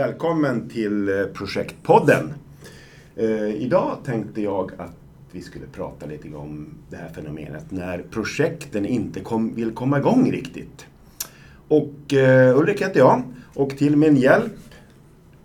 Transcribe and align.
Välkommen 0.00 0.68
till 0.68 1.08
eh, 1.08 1.26
Projektpodden. 1.26 2.32
Eh, 3.16 3.62
idag 3.62 3.98
tänkte 4.04 4.42
jag 4.42 4.72
att 4.78 4.96
vi 5.32 5.42
skulle 5.42 5.66
prata 5.66 6.06
lite 6.06 6.28
om 6.28 6.68
det 6.90 6.96
här 6.96 7.08
fenomenet 7.08 7.70
när 7.70 8.04
projekten 8.10 8.86
inte 8.86 9.20
kom, 9.20 9.54
vill 9.54 9.74
komma 9.74 9.98
igång 9.98 10.32
riktigt. 10.32 10.86
Och 11.68 12.14
eh, 12.14 12.58
Ulrik 12.58 12.82
heter 12.82 12.98
jag 12.98 13.22
och 13.54 13.70
till 13.70 13.96
min 13.96 14.16
hjälp 14.16 14.74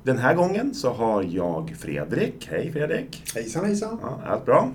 den 0.03 0.17
här 0.17 0.35
gången 0.35 0.73
så 0.73 0.93
har 0.93 1.23
jag 1.23 1.75
Fredrik. 1.79 2.47
Hej 2.51 2.71
Fredrik! 2.71 3.23
Hejsan 3.35 3.65
hejsan! 3.65 3.97
Ja, 4.01 4.21
allt 4.25 4.45
bra? 4.45 4.71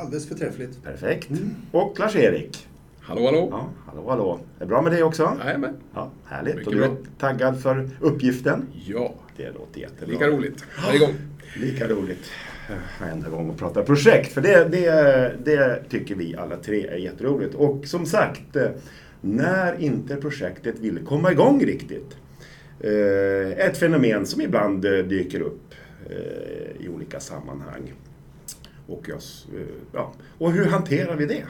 Alldeles 0.00 0.28
förträffligt. 0.28 0.82
Perfekt. 0.82 1.30
Och 1.72 1.98
Lars-Erik. 1.98 2.66
Hallå, 3.02 3.24
hallå! 3.26 3.48
Ja, 3.50 3.68
hallå, 3.86 4.08
hallå. 4.10 4.40
Är 4.56 4.60
det 4.60 4.66
bra 4.66 4.82
med 4.82 4.92
dig 4.92 5.02
också? 5.02 5.36
Jajamän. 5.44 5.76
Ja, 5.94 6.10
härligt. 6.26 6.54
Mycket 6.54 6.66
och 6.68 6.74
du 6.74 6.84
är 6.84 6.88
bra. 6.88 6.96
taggad 7.18 7.62
för 7.62 7.90
uppgiften? 8.00 8.66
Ja, 8.86 9.14
Det 9.36 9.50
låter 9.50 9.80
jättebra. 9.80 10.12
lika 10.12 10.28
roligt. 10.28 10.64
Varje 10.86 10.98
gång. 10.98 11.14
Lika 11.56 11.88
roligt 11.88 12.30
varenda 13.00 13.28
gång 13.28 13.50
att 13.50 13.56
prata 13.56 13.82
projekt. 13.82 14.32
För 14.32 14.40
det, 14.40 14.64
det, 14.68 15.34
det 15.44 15.82
tycker 15.88 16.14
vi 16.14 16.36
alla 16.36 16.56
tre 16.56 16.86
är 16.86 16.96
jätteroligt. 16.96 17.54
Och 17.54 17.86
som 17.86 18.06
sagt, 18.06 18.56
eh, 18.56 18.68
när 19.20 19.80
inte 19.80 20.16
projektet 20.16 20.78
vill 20.78 20.98
komma 21.06 21.32
igång 21.32 21.64
riktigt. 21.64 22.16
eh, 22.80 23.66
Ett 23.66 23.76
fenomen 23.78 24.26
som 24.26 24.40
ibland 24.40 24.84
eh, 24.84 24.92
dyker 25.04 25.40
upp 25.40 25.60
i 26.78 26.88
olika 26.88 27.20
sammanhang. 27.20 27.92
Och, 28.86 29.04
jag, 29.08 29.18
ja. 29.92 30.12
och 30.38 30.52
hur 30.52 30.64
hanterar 30.66 31.16
vi 31.16 31.26
det? 31.26 31.44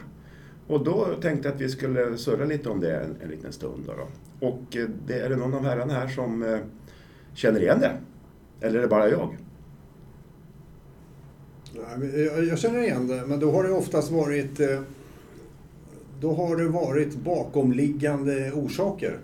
Och 0.70 0.84
då 0.84 1.06
tänkte 1.22 1.48
jag 1.48 1.54
att 1.54 1.60
vi 1.60 1.68
skulle 1.68 2.18
surra 2.18 2.44
lite 2.44 2.68
om 2.68 2.80
det 2.80 2.96
en, 2.96 3.16
en 3.22 3.30
liten 3.30 3.52
stund. 3.52 3.84
Då 3.86 3.92
då. 3.92 4.46
Och 4.46 4.76
eh, 4.76 4.88
det, 5.06 5.14
är 5.14 5.28
det 5.28 5.36
någon 5.36 5.54
av 5.54 5.64
herrarna 5.64 5.94
här 5.94 6.08
som 6.08 6.42
eh, 6.42 6.58
känner 7.34 7.60
igen 7.60 7.80
det? 7.80 7.92
Eller 8.60 8.78
är 8.78 8.82
det 8.82 8.88
bara 8.88 9.08
jag? 9.08 9.36
Jag 12.14 12.44
jag 12.44 12.58
känner 12.58 12.82
igen 12.82 13.06
det, 13.06 13.26
men 13.26 13.40
då 13.40 13.52
har 13.52 13.64
det 13.64 13.72
oftast 13.72 14.10
varit 14.10 14.60
eh, 14.60 14.80
då 16.20 16.34
har 16.34 16.56
det 16.56 16.68
varit 16.68 17.14
bakomliggande 17.16 18.52
orsaker. 18.52 19.18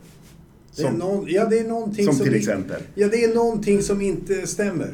Det 0.76 0.82
är 0.82 0.86
Som- 0.86 0.98
någon, 0.98 1.24
ja, 1.28 1.44
det 1.44 1.58
är 1.58 1.68
någonting 1.68 2.04
Som 2.04 2.14
som 2.14 2.26
till 2.26 2.34
exempel? 2.34 2.82
Ja, 2.94 3.08
det 3.08 3.24
är 3.24 3.34
någonting 3.34 3.82
som 3.82 4.00
inte 4.00 4.46
stämmer. 4.46 4.92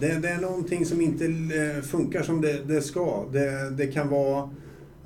Det, 0.00 0.22
det 0.22 0.28
är 0.28 0.40
någonting 0.40 0.86
som 0.86 1.00
inte 1.00 1.24
funkar 1.82 2.22
som 2.22 2.40
det, 2.40 2.64
det 2.66 2.82
ska. 2.82 3.24
Det, 3.32 3.70
det 3.70 3.86
kan 3.86 4.08
vara 4.08 4.50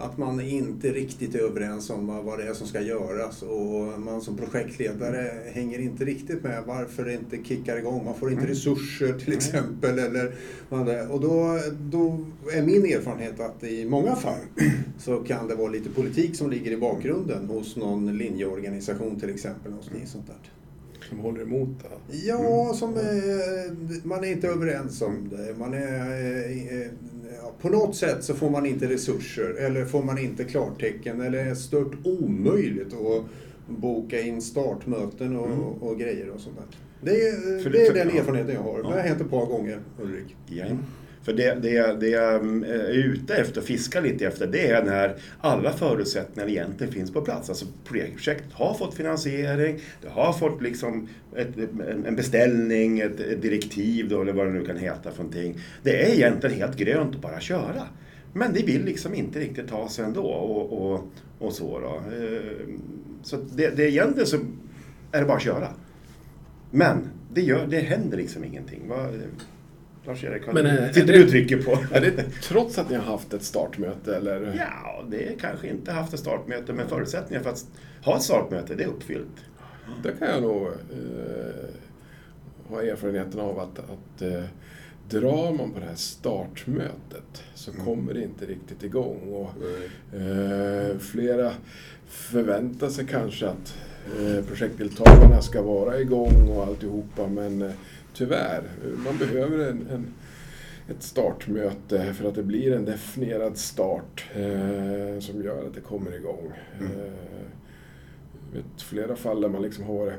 att 0.00 0.18
man 0.18 0.40
inte 0.40 0.92
riktigt 0.92 1.34
är 1.34 1.38
överens 1.38 1.90
om 1.90 2.06
vad 2.06 2.38
det 2.38 2.44
är 2.44 2.54
som 2.54 2.66
ska 2.66 2.80
göras 2.80 3.42
och 3.42 4.00
man 4.00 4.20
som 4.20 4.36
projektledare 4.36 5.30
hänger 5.52 5.78
inte 5.78 6.04
riktigt 6.04 6.42
med 6.42 6.62
varför 6.66 7.04
det 7.04 7.14
inte 7.14 7.44
kickar 7.44 7.76
igång. 7.76 8.04
Man 8.04 8.14
får 8.14 8.30
inte 8.30 8.42
Mm. 8.42 8.50
resurser 8.54 9.18
till 9.18 9.32
exempel. 9.32 9.98
Eller 9.98 10.34
och 11.10 11.20
då, 11.20 11.60
då 11.80 12.24
är 12.52 12.62
min 12.62 12.84
erfarenhet 12.84 13.40
att 13.40 13.64
i 13.64 13.84
många 13.84 14.16
fall 14.16 14.40
så 14.98 15.16
kan 15.16 15.48
det 15.48 15.54
vara 15.54 15.68
lite 15.68 15.90
politik 15.90 16.36
som 16.36 16.50
ligger 16.50 16.70
i 16.72 16.76
bakgrunden 16.76 17.46
hos 17.46 17.76
någon 17.76 18.18
linjeorganisation 18.18 19.20
till 19.20 19.30
exempel. 19.30 19.72
Hos 19.72 19.90
ni, 20.00 20.06
sånt 20.06 20.26
där. 20.26 20.57
Som 21.08 21.18
håller 21.18 21.42
emot 21.42 21.68
det. 21.82 22.16
Ja, 22.16 22.72
som 22.74 22.94
eh, 22.96 23.02
man 24.04 24.24
är 24.24 24.28
inte 24.32 24.48
överens 24.48 25.02
om 25.02 25.28
det. 25.30 25.54
Man 25.58 25.74
är, 25.74 26.10
eh, 26.10 26.80
eh, 26.80 26.86
ja, 27.42 27.52
på 27.60 27.68
något 27.68 27.96
sätt 27.96 28.24
så 28.24 28.34
får 28.34 28.50
man 28.50 28.66
inte 28.66 28.86
resurser 28.88 29.54
eller 29.58 29.84
får 29.84 30.02
man 30.02 30.18
inte 30.18 30.44
klartecken 30.44 31.20
eller 31.20 31.38
är 31.46 31.54
stört 31.54 31.92
omöjligt 32.04 32.92
att 32.94 33.24
boka 33.80 34.20
in 34.20 34.42
startmöten 34.42 35.36
och, 35.36 35.82
och 35.82 35.98
grejer 35.98 36.30
och 36.30 36.40
sånt 36.40 36.56
där. 36.56 36.66
Det 37.02 37.28
är, 37.28 37.64
det 37.64 37.70
det- 37.70 37.86
är 37.86 37.94
den 37.94 38.08
ja. 38.14 38.20
erfarenheten 38.20 38.54
jag 38.54 38.62
har. 38.62 38.78
Det 38.78 38.84
har 38.88 38.96
Ja. 38.96 39.02
hänt 39.02 39.20
ett 39.20 39.30
par 39.30 39.46
gånger, 39.46 39.80
Ulrik. 40.02 40.36
Ja. 40.46 40.64
För 41.28 41.34
det, 41.34 41.54
det, 41.62 42.00
det 42.00 42.08
jag 42.08 42.34
mm, 42.34 42.64
eh, 42.64 42.70
är 42.70 42.92
ute 42.92 43.34
efter, 43.34 43.60
fiskar 43.60 44.02
lite 44.02 44.26
efter, 44.26 44.46
det 44.46 44.70
är 44.70 44.84
när 44.84 45.16
alla 45.40 45.72
förutsättningar 45.72 46.48
egentligen 46.48 46.92
finns 46.92 47.12
på 47.12 47.20
plats. 47.20 47.48
Alltså 47.48 47.66
projektet 47.84 48.52
har 48.52 48.74
fått 48.74 48.94
finansiering, 48.94 49.80
det 50.02 50.08
har 50.08 50.32
fått 50.32 50.62
liksom 50.62 51.08
ett, 51.36 51.48
en- 52.06 52.16
beställning, 52.16 53.00
ett, 53.00 53.20
ett 53.20 53.42
direktiv 53.42 54.08
då, 54.08 54.22
eller 54.22 54.32
vad 54.32 54.46
det 54.46 54.52
nu 54.52 54.64
kan 54.64 54.76
heta 54.76 55.10
för 55.10 55.22
någonting. 55.22 55.58
Det 55.82 56.02
är 56.02 56.14
egentligen 56.14 56.56
helt 56.56 56.76
grönt 56.76 57.14
att 57.14 57.22
bara 57.22 57.40
köra. 57.40 57.82
Men 58.32 58.52
det 58.52 58.62
vill 58.62 58.84
liksom 58.84 59.14
inte 59.14 59.40
riktigt 59.40 59.68
ta 59.68 59.88
sig 59.88 60.04
ändå 60.04 60.22
och, 60.22 60.92
och, 60.92 61.04
och 61.38 61.52
så 61.52 61.80
då. 61.80 62.02
Eh, 62.16 62.68
så 63.22 63.36
det, 63.36 63.76
det 63.76 63.90
egentligen 63.90 64.26
så 64.26 64.36
är 65.12 65.20
det 65.20 65.26
bara 65.26 65.36
att 65.36 65.42
köra. 65.42 65.68
Men 66.70 67.10
det, 67.32 67.40
gör, 67.40 67.66
det 67.66 67.78
händer 67.78 68.16
liksom 68.16 68.44
ingenting. 68.44 68.82
Lars-Erik, 70.08 70.46
har 70.46 70.52
Men, 70.52 70.66
eh, 70.66 70.90
sitter 70.92 71.12
du 71.12 71.24
och 71.24 71.30
trycker 71.30 71.62
på? 71.62 71.70
Är 71.94 72.00
det 72.00 72.24
trots 72.42 72.78
att 72.78 72.90
ni 72.90 72.96
har 72.96 73.04
haft 73.04 73.34
ett 73.34 73.42
startmöte 73.42 74.16
eller? 74.16 74.54
Ja, 74.58 75.04
det 75.10 75.32
är 75.32 75.36
kanske 75.38 75.68
inte 75.68 75.92
haft 75.92 76.14
ett 76.14 76.20
startmöte, 76.20 76.72
men 76.72 76.88
förutsättningar 76.88 77.42
för 77.42 77.50
att 77.50 77.64
ha 78.04 78.16
ett 78.16 78.22
startmöte, 78.22 78.74
det 78.74 78.84
är 78.84 78.88
uppfyllt. 78.88 79.44
Det 80.02 80.12
kan 80.18 80.28
jag 80.28 80.42
nog 80.42 80.66
eh, 80.66 81.70
ha 82.68 82.82
erfarenheten 82.82 83.40
av 83.40 83.58
att, 83.58 83.78
att 83.78 84.22
eh, 84.22 84.42
drar 85.10 85.52
man 85.52 85.70
på 85.72 85.80
det 85.80 85.86
här 85.86 85.94
startmötet 85.94 87.42
så 87.54 87.70
Mm. 87.70 87.84
kommer 87.84 88.14
det 88.14 88.22
inte 88.22 88.46
riktigt 88.46 88.82
igång. 88.82 89.16
Och, 89.32 89.50
eh, 90.18 90.98
flera 90.98 91.52
förväntar 92.08 92.88
sig 92.88 93.06
kanske 93.06 93.48
att 93.48 93.74
eh, 94.20 94.44
projektdeltagarna 94.44 95.42
ska 95.42 95.62
vara 95.62 96.00
igång 96.00 96.48
och 96.48 96.66
alltihopa 96.66 97.26
men 97.26 97.62
eh, 97.62 97.70
tyvärr, 98.18 98.62
man 99.04 99.18
behöver 99.18 99.58
en, 99.70 99.86
en, 99.90 100.06
ett 100.90 101.02
startmöte 101.02 102.14
för 102.14 102.28
att 102.28 102.34
det 102.34 102.42
blir 102.42 102.72
en 102.72 102.84
definierad 102.84 103.56
start 103.56 104.24
eh, 104.34 105.20
som 105.20 105.42
gör 105.42 105.66
att 105.66 105.74
det 105.74 105.80
kommer 105.80 106.16
igång. 106.16 106.52
Mm. 106.80 106.92
Eh, 106.92 107.12
vet 108.52 108.82
flera 108.82 109.16
fall 109.16 109.40
där 109.40 109.48
man 109.48 109.62
liksom 109.62 109.84
har 109.84 109.94
varit 109.94 110.14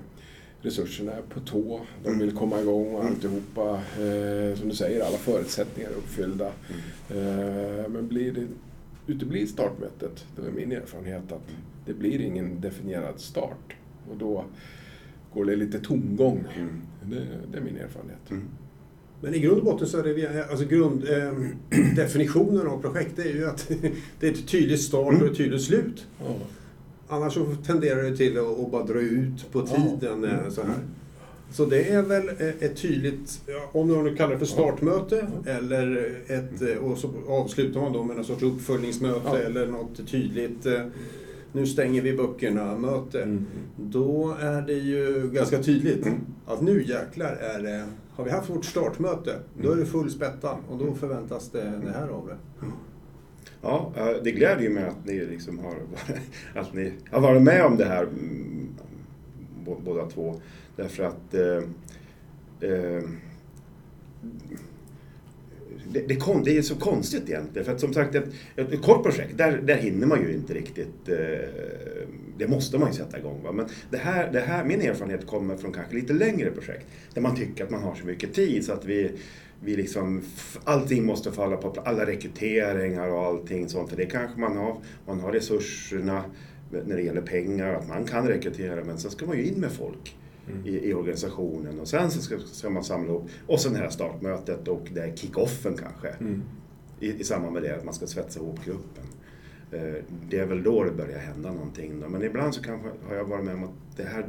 resurserna 0.62 1.12
är 1.12 1.22
på 1.22 1.40
tå, 1.40 1.82
de 2.04 2.20
vill 2.20 2.32
komma 2.32 2.62
igång 2.62 2.94
och 2.96 3.02
Mm. 3.02 3.14
alltihopa. 3.14 3.70
Eh, 3.76 4.56
som 4.60 4.70
du 4.70 4.76
säger, 4.76 5.06
alla 5.06 5.18
förutsättningar 5.18 5.90
är 5.90 5.94
uppfyllda. 5.94 6.48
Eh, 7.10 7.90
men 7.90 8.08
blir 8.08 8.32
det, 8.32 8.48
uteblir 9.08 9.46
startmötet, 9.46 10.26
det 10.36 10.48
är 10.48 10.52
min 10.52 10.72
erfarenhet 10.72 11.32
att 11.32 11.48
det 11.86 11.94
blir 11.94 12.22
ingen 12.22 12.62
definierad 12.62 13.20
start. 13.20 13.76
Och 14.12 14.18
då 14.18 14.46
går 15.34 15.46
det 15.46 15.56
lite 15.56 15.80
tomgång. 15.80 16.46
Mm. 16.58 16.82
Det, 17.10 17.28
det 17.52 17.58
är 17.58 17.62
min 17.62 17.78
erfarenhet. 17.78 18.30
Mm. 18.32 18.44
Men 19.22 19.34
i 19.36 19.40
grund 19.40 19.58
och 19.60 19.66
botten 19.66 19.88
så 19.88 19.98
är 19.98 20.04
det, 20.04 20.14
vi- 20.14 20.28
alltså 20.50 20.66
grund, 20.66 21.04
eh, 21.10 21.34
definitionen 21.96 22.68
av 22.68 22.82
projekt 22.82 23.20
är 23.20 23.30
ju 23.34 23.48
att 23.48 23.72
det 24.20 24.28
är 24.28 24.32
ett 24.32 24.48
tydligt 24.48 24.82
start 24.82 25.22
och 25.22 25.28
ett 25.28 25.38
tydligt 25.38 25.62
slut. 25.62 26.06
Ja. 26.20 26.36
Annars 27.08 27.34
så 27.34 27.46
tenderar 27.66 28.04
det 28.04 28.18
till 28.18 28.38
att, 28.40 28.72
bara 28.72 28.84
dra 28.84 29.00
ut 29.00 29.52
på 29.52 29.60
Ja. 29.60 29.76
tiden 30.00 30.24
eh, 30.24 30.50
så 30.50 30.62
här. 30.62 30.76
Så 31.52 31.66
det 31.66 31.90
är 31.90 32.02
väl 32.02 32.28
eh, 32.28 32.48
ett 32.48 32.78
tydligt, 32.78 33.42
ja, 33.46 33.70
om 33.72 33.88
du 33.88 33.96
nu 34.04 34.16
kallar 34.16 34.32
det 34.34 34.40
för 34.40 34.46
startmöte 34.46 35.28
eller 35.46 36.16
ett, 36.28 36.62
eh, 36.62 36.78
och 36.78 36.98
så 36.98 37.10
avslutar 37.28 37.82
man 37.82 37.94
då 37.94 38.04
med 38.04 38.16
någon 38.16 38.26
sorts 38.26 38.44
uppföljningsmöte 38.44 39.20
Ja. 39.26 39.38
eller 39.38 39.68
något 39.68 40.08
tydligt 40.08 40.66
eh, 40.66 40.82
nu 41.52 41.66
stänger 41.68 42.02
vi 42.02 42.14
böckerna 42.18 42.78
möte. 42.78 43.22
Mm. 43.24 43.46
Då 43.78 44.36
är 44.40 44.62
det 44.62 44.74
ju 44.74 45.30
ganska 45.34 45.64
tydligt 45.64 46.06
Mm. 46.06 46.20
att 46.46 46.62
nu 46.62 46.84
jäklar 46.84 47.32
är 47.36 47.64
det, 47.64 47.86
har 48.12 48.24
vi 48.24 48.32
haft 48.32 48.50
vårt 48.50 48.66
startmöte, 48.66 49.40
då 49.62 49.72
är 49.72 49.76
det 49.76 49.86
full 49.86 50.12
spätta 50.12 50.58
och 50.70 50.78
då 50.78 50.94
förväntas 50.94 51.50
det, 51.50 51.82
det 51.86 51.92
här 51.92 52.08
av 52.08 52.28
det. 52.28 52.66
Ja, 53.62 53.92
det 54.24 54.32
gläder 54.32 54.62
ju 54.62 54.70
mig 54.70 54.84
att 54.84 55.06
ni, 55.06 55.26
liksom 55.26 55.60
har, 55.60 55.76
att 56.62 56.74
ni 56.74 56.94
har 57.12 57.22
varit 57.22 57.42
med 57.42 57.66
om 57.66 57.78
det 57.78 57.86
här 57.86 58.04
mm, 58.04 58.70
bå- 59.66 59.82
båda 59.86 60.06
två. 60.10 60.36
Därför 60.76 61.04
att 61.04 61.34
eh, 61.34 62.70
eh, 62.72 63.04
det, 65.92 66.08
det, 66.08 66.16
kon, 66.16 66.44
det 66.44 66.58
är 66.58 66.62
så 66.62 66.76
konstigt 66.76 67.30
egentligen. 67.30 67.66
För 67.66 67.74
att 67.74 67.80
som 67.80 67.94
sagt, 67.94 68.16
ett, 68.16 68.28
ett, 68.56 68.74
ett 68.74 68.82
kort 68.82 69.04
projekt, 69.04 69.38
där, 69.38 69.58
där 69.58 69.76
hinner 69.76 70.08
man 70.08 70.22
ju 70.22 70.34
inte 70.34 70.54
riktigt... 70.54 71.10
Eh, 71.10 71.18
det 72.38 72.48
måste 72.48 72.78
man 72.78 72.88
ju 72.88 72.94
sätta 72.94 73.20
igång. 73.20 73.44
Va? 73.44 73.52
Men 73.52 73.68
det 73.90 73.98
här, 73.98 74.32
det 74.32 74.40
här, 74.40 74.66
min 74.66 74.82
erfarenhet 74.82 75.28
kommer 75.28 75.58
från 75.58 75.74
kanske 75.74 75.96
lite 75.96 76.14
längre 76.14 76.52
projekt. 76.52 76.86
Där 77.14 77.22
man 77.22 77.36
tycker 77.36 77.64
att 77.64 77.70
man 77.70 77.84
har 77.84 77.96
så 77.96 78.06
mycket 78.06 78.34
tid 78.34 78.66
så 78.66 78.74
att 78.74 78.86
vi, 78.86 79.12
vi 79.64 79.76
liksom, 79.76 80.22
allting 80.64 81.06
måste 81.06 81.32
falla 81.32 81.58
på 81.58 81.70
plats. 81.70 81.88
Alla 81.88 82.06
rekryteringar 82.06 83.08
och 83.08 83.26
allting 83.26 83.70
sånt. 83.70 83.90
För 83.90 83.98
det 83.98 84.06
kanske 84.06 84.40
man 84.40 84.58
har. 84.58 84.78
Man 85.06 85.20
har 85.20 85.32
resurserna 85.32 86.24
när 86.86 86.96
det 86.96 87.02
gäller 87.02 87.22
pengar, 87.22 87.74
att 87.74 87.88
man 87.88 88.06
kan 88.06 88.28
rekrytera. 88.28 88.84
Men 88.84 88.98
sen 88.98 89.12
ska 89.12 89.26
man 89.26 89.38
ju 89.38 89.46
in 89.46 89.60
med 89.60 89.72
folk 89.72 90.16
i, 90.66 90.90
i 90.90 90.94
organisationen 90.94 91.80
och 91.80 91.88
sen 91.88 92.12
så 92.12 92.22
ska, 92.22 92.40
ska 92.40 92.70
man 92.70 92.84
samla 92.84 93.10
ihop. 93.10 93.30
Och 93.48 93.60
sen 93.60 93.74
det 93.74 93.80
här 93.80 93.90
startmötet 93.90 94.68
och 94.68 94.88
det 94.94 95.02
här 95.02 95.14
kick-offen 95.16 95.78
kanske. 95.78 96.08
Mm. 96.10 96.42
I, 97.00 97.22
I 97.22 97.24
samband 97.24 97.54
med 97.54 97.64
det, 97.64 97.76
att 97.76 97.86
man 97.86 97.94
ska 97.94 98.08
svetsa 98.08 98.40
ihop 98.40 98.66
gruppen. 98.66 99.04
Eh, 99.72 100.04
Det 100.30 100.40
är 100.40 100.46
väl 100.46 100.64
då 100.64 100.84
det 100.84 100.92
börjar 100.92 101.20
hända 101.20 101.52
någonting. 101.54 102.00
Då. 102.00 102.10
Men 102.10 102.24
ibland 102.24 102.56
så 102.56 102.62
kanske 102.64 102.90
har 103.08 103.16
jag 103.16 103.26
varit 103.26 103.46
med 103.46 103.54
om 103.54 103.64
att 103.64 103.98
det 103.98 104.04
här, 104.04 104.26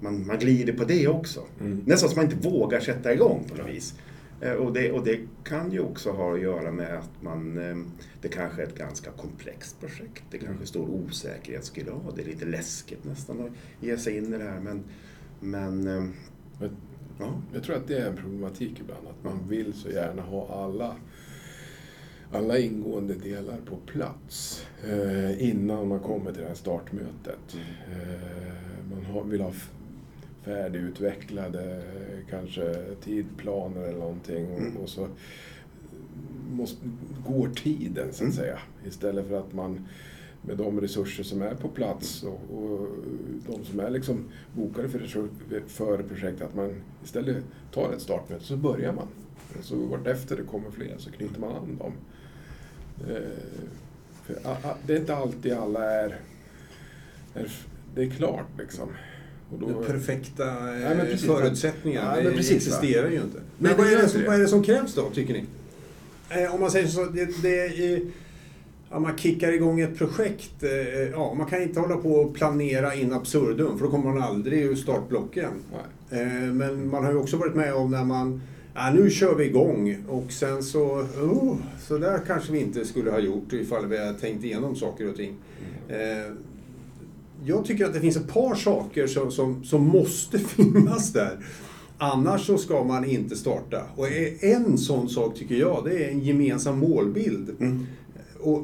man, 0.00 0.26
man 0.26 0.38
glider 0.38 0.72
på 0.72 0.84
det 0.84 1.08
också. 1.08 1.44
Mm. 1.60 1.82
Nästan 1.86 2.08
som 2.08 2.16
man 2.22 2.32
inte 2.32 2.48
vågar 2.48 2.80
sätta 2.80 3.12
igång 3.12 3.44
på 3.48 3.62
något 3.62 3.70
vis. 3.70 3.94
Eh, 4.40 4.52
Och 4.52 4.72
det, 4.72 4.92
och 4.92 5.04
det 5.04 5.18
kan 5.44 5.72
ju 5.72 5.80
också 5.80 6.10
ha 6.10 6.34
att 6.34 6.40
göra 6.40 6.72
med 6.72 6.98
att 6.98 7.10
man, 7.22 7.58
eh, 7.58 7.76
det 8.22 8.28
kanske 8.28 8.62
är 8.62 8.66
ett 8.66 8.78
ganska 8.78 9.10
komplext 9.10 9.80
projekt. 9.80 10.22
Det 10.30 10.38
kanske 10.38 10.64
är 10.64 10.66
stor 10.66 10.88
osäkerhetsgrad. 10.90 12.12
Det 12.16 12.22
är 12.22 12.26
lite 12.26 12.44
läskigt 12.44 13.04
nästan 13.04 13.40
att 13.40 13.52
ge 13.80 13.96
sig 13.98 14.16
in 14.16 14.34
i 14.34 14.38
det 14.38 14.44
här. 14.44 14.60
Men, 14.60 14.84
men 15.40 15.88
eh, 15.88 16.04
Men 16.60 16.70
ja. 17.18 17.32
Jag 17.54 17.62
tror 17.62 17.76
att 17.76 17.88
det 17.88 17.98
är 17.98 18.06
en 18.10 18.16
problematik 18.16 18.80
ibland, 18.80 19.06
att 19.08 19.24
man 19.24 19.48
vill 19.48 19.72
så 19.74 19.90
gärna 19.90 20.22
ha 20.22 20.64
alla, 20.64 20.96
alla 22.32 22.58
ingående 22.58 23.14
delar 23.14 23.56
på 23.66 23.76
plats 23.76 24.66
eh, 24.88 25.48
innan 25.50 25.88
man 25.88 26.00
kommer 26.00 26.32
till 26.32 26.42
det 26.42 26.48
här 26.48 26.54
startmötet. 26.54 27.56
Eh, 27.90 28.90
man 28.94 29.04
har, 29.04 29.24
vill 29.24 29.40
ha 29.40 29.52
färdigutvecklade 30.44 31.82
kanske 32.30 32.74
tidplaner 33.04 33.80
eller 33.82 33.98
någonting 33.98 34.46
Mm. 34.46 34.76
och, 34.76 34.82
och 34.82 34.88
så 34.88 35.08
måste, 36.50 36.86
går 37.26 37.48
tiden 37.48 38.06
så 38.12 38.14
att 38.14 38.20
Mm. 38.20 38.32
säga. 38.32 38.58
Istället 38.86 39.28
för 39.28 39.34
att 39.38 39.52
man 39.52 39.88
med 40.42 40.56
de 40.56 40.80
resurser 40.80 41.24
som 41.24 41.42
är 41.42 41.54
på 41.54 41.68
plats 41.68 42.22
och, 42.22 42.58
och 42.58 42.88
de 43.46 43.64
som 43.64 43.80
är 43.80 43.90
liksom 43.90 44.24
bokade 44.52 44.88
för, 44.88 45.28
för 45.66 46.02
projektet, 46.02 46.42
att 46.42 46.54
man 46.54 46.74
istället 47.04 47.36
tar 47.74 47.92
ett 47.92 48.02
startmöte 48.02 48.44
så 48.44 48.56
börjar 48.56 48.92
man. 48.92 49.06
Så 49.62 49.76
vartefter 49.76 50.36
det 50.36 50.42
kommer 50.42 50.70
fler 50.70 50.94
så 50.98 51.10
knyter 51.10 51.40
man 51.40 51.52
an 51.52 51.78
dem. 51.78 51.92
Eh, 53.08 53.22
för 54.24 54.36
det 54.86 54.92
är 54.92 54.98
inte 54.98 55.16
alltid 55.16 55.52
alla 55.52 55.84
är, 55.90 56.20
är 57.34 57.50
det 57.94 58.02
är 58.02 58.10
klart 58.10 58.46
liksom. 58.58 58.88
Och 59.52 59.58
då, 59.58 59.66
Den 59.66 59.84
perfekta 59.84 60.74
eh, 60.74 60.82
Ja, 60.82 60.88
men 60.94 61.06
precis. 61.06 61.26
förutsättningar 61.26 62.02
Ja, 62.04 62.14
men 62.14 62.24
det 62.24 62.30
precis, 62.30 62.50
va? 62.50 62.56
existerar 62.56 63.10
ju 63.10 63.16
inte. 63.16 63.40
Men 63.58 63.70
det 63.70 63.78
vad 63.78 63.92
är, 63.92 63.96
det 63.96 64.08
som, 64.08 64.24
vad 64.26 64.34
är 64.34 64.38
det 64.38 64.48
som 64.48 64.62
krävs 64.62 64.94
då, 64.94 65.10
tycker 65.10 65.32
ni? 65.34 65.44
Eh, 66.28 66.54
om 66.54 66.60
man 66.60 66.70
säger 66.70 66.88
så, 66.88 67.04
det, 67.04 67.42
det 67.42 67.60
är, 67.60 68.00
ja, 68.90 68.98
man 68.98 69.18
kickar 69.18 69.52
igång 69.52 69.80
ett 69.80 69.98
projekt. 69.98 70.62
Eh, 70.62 71.10
ja, 71.12 71.34
man 71.34 71.46
kan 71.46 71.62
inte 71.62 71.80
hålla 71.80 71.96
på 71.96 72.10
och 72.10 72.34
planera 72.34 72.94
in 72.94 73.12
absurdum, 73.12 73.78
för 73.78 73.84
då 73.84 73.90
kommer 73.90 74.10
man 74.10 74.22
aldrig 74.22 74.62
ur 74.62 74.74
startblocken. 74.74 75.50
nej. 75.72 76.22
Eh, 76.22 76.52
men 76.52 76.88
man 76.90 77.04
har 77.04 77.12
ju 77.12 77.18
också 77.18 77.36
varit 77.36 77.54
med 77.54 77.74
om 77.74 77.90
när 77.90 78.04
man 78.04 78.40
Ja, 78.80 78.90
nu 78.94 79.10
kör 79.10 79.34
vi 79.34 79.44
igång 79.44 79.96
och 80.08 80.32
sen 80.32 80.62
så, 80.62 80.84
oh, 81.22 81.56
så 81.80 81.98
där 81.98 82.20
kanske 82.26 82.52
vi 82.52 82.60
inte 82.60 82.84
skulle 82.84 83.10
ha 83.10 83.18
gjort 83.18 83.52
ifall 83.52 83.86
vi 83.86 83.98
hade 83.98 84.18
tänkt 84.18 84.44
igenom 84.44 84.76
saker 84.76 85.10
och 85.10 85.16
ting. 85.16 85.34
Eh, 85.88 86.32
jag 87.44 87.64
tycker 87.64 87.84
att 87.84 87.94
det 87.94 88.00
finns 88.00 88.16
ett 88.16 88.32
par 88.32 88.54
saker 88.54 89.06
som, 89.06 89.30
som, 89.30 89.64
som 89.64 89.82
måste 89.82 90.38
finnas 90.56 91.12
där. 91.12 91.38
Annars 91.98 92.46
så 92.46 92.58
ska 92.58 92.84
man 92.84 93.04
inte 93.04 93.36
starta. 93.36 93.82
Och 93.96 94.06
en 94.40 94.78
sån 94.78 95.08
sak 95.08 95.34
tycker 95.38 95.54
jag, 95.54 95.84
det 95.84 96.04
är 96.04 96.10
en 96.10 96.20
gemensam 96.20 96.78
målbild. 96.78 97.56
Mm. 97.60 97.86
Och 98.40 98.62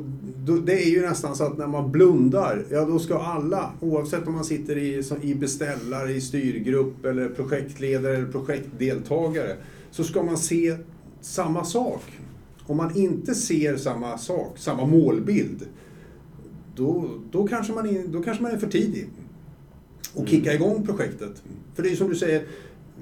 det 0.64 0.86
är 0.86 0.90
ju 0.90 1.00
nästan 1.00 1.36
så 1.36 1.44
att 1.44 1.58
när 1.58 1.66
man 1.66 1.92
blundar, 1.92 2.64
ja 2.70 2.84
då 2.84 2.98
ska 2.98 3.18
alla, 3.18 3.72
oavsett 3.80 4.26
om 4.26 4.34
man 4.34 4.44
sitter 4.44 4.78
i, 4.78 5.02
i 5.22 5.34
beställare, 5.34 6.12
i 6.12 6.20
styrgrupp 6.20 7.04
eller 7.04 7.28
projektledare 7.28 8.16
eller 8.16 8.26
projektdeltagare, 8.26 9.56
så 9.90 10.04
ska 10.04 10.22
man 10.22 10.36
se 10.36 10.76
samma 11.20 11.64
sak. 11.64 12.02
Om 12.66 12.76
man 12.76 12.96
inte 12.96 13.34
ser 13.34 13.76
samma 13.76 14.18
sak, 14.18 14.58
samma 14.58 14.86
målbild, 14.86 15.66
då, 16.76 17.10
då, 17.30 17.46
kanske, 17.46 17.72
man 17.72 17.88
är, 17.88 18.06
då 18.06 18.22
kanske 18.22 18.42
man 18.42 18.52
är 18.52 18.58
för 18.58 18.70
tidig. 18.70 19.08
Och 20.14 20.28
kicka 20.28 20.54
igång 20.54 20.86
projektet. 20.86 21.42
För 21.74 21.82
det 21.82 21.90
är 21.90 21.96
som 21.96 22.08
du 22.08 22.16
säger, 22.16 22.46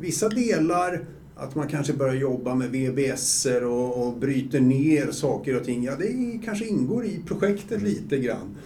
vissa 0.01 0.29
delar, 0.29 1.05
att 1.37 1.55
man 1.55 1.69
kanske 1.69 1.93
börjar 1.93 2.15
jobba 2.15 2.55
med 2.55 2.71
VBS 2.71 3.47
och, 3.63 4.07
och 4.07 4.17
bryter 4.17 4.61
ner 4.61 5.11
saker 5.11 5.57
och 5.57 5.65
ting, 5.65 5.85
ja 5.85 5.97
det 5.97 6.41
kanske 6.45 6.67
ingår 6.67 7.05
i 7.05 7.21
projektet 7.27 7.83
lite 7.83 8.19
grann. 8.19 8.57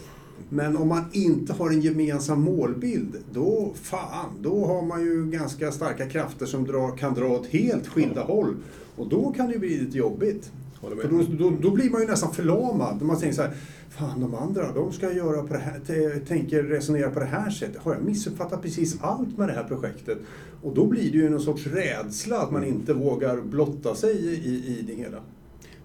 Men 0.49 0.77
om 0.77 0.89
man 0.89 1.05
inte 1.13 1.53
har 1.53 1.71
en 1.71 1.81
gemensam 1.81 2.43
målbild, 2.43 3.17
då 3.33 3.73
fan, 3.83 4.31
då 4.41 4.67
har 4.67 4.83
man 4.83 5.01
ju 5.01 5.31
ganska 5.31 5.73
starka 5.73 6.09
krafter 6.09 6.47
som 6.47 6.67
drar, 6.67 6.97
kan 6.97 7.15
dra 7.15 7.27
åt 7.27 7.47
helt 7.47 7.87
skilda 7.87 8.23
håll. 8.23 8.57
Och 8.97 9.09
då 9.09 9.33
kan 9.33 9.51
det 9.51 9.59
bli 9.59 9.79
lite 9.79 9.99
jobbigt. 9.99 10.51
För 10.81 11.09
då, 11.09 11.23
då, 11.39 11.57
då 11.63 11.71
blir 11.71 11.91
man 11.91 12.01
ju 12.01 12.07
nästan 12.07 12.33
förlamad. 12.35 13.03
Man 13.03 13.19
tänker 13.21 13.37
så 13.37 13.43
här, 13.43 13.53
fan 13.91 14.21
de 14.21 14.35
andra, 14.35 14.73
de 14.73 14.93
ska 14.93 15.13
göra 15.13 15.43
på 15.43 15.53
det 15.55 15.59
här, 15.59 16.21
tänker 16.27 16.63
resonera 16.63 17.11
på 17.11 17.21
det 17.21 17.27
här 17.27 17.51
sättet. 17.51 17.77
Har 17.83 17.95
jag 17.95 18.03
missuppfattat 18.05 18.63
precis 18.63 18.97
allt 19.01 19.39
med 19.39 19.49
det 19.49 19.53
här 19.55 19.65
projektet? 19.65 20.19
Och 20.63 20.75
då 20.75 20.87
blir 20.87 21.03
det 21.13 21.19
ju 21.19 21.29
någon 21.31 21.41
sorts 21.41 21.67
rädsla 21.67 22.39
att 22.39 22.51
man 22.53 22.65
inte 22.65 22.93
vågar 22.95 23.41
blotta 23.41 23.95
sig 23.95 24.17
i, 24.17 24.49
i, 24.49 24.85
det 24.87 24.93
hela. 24.95 25.19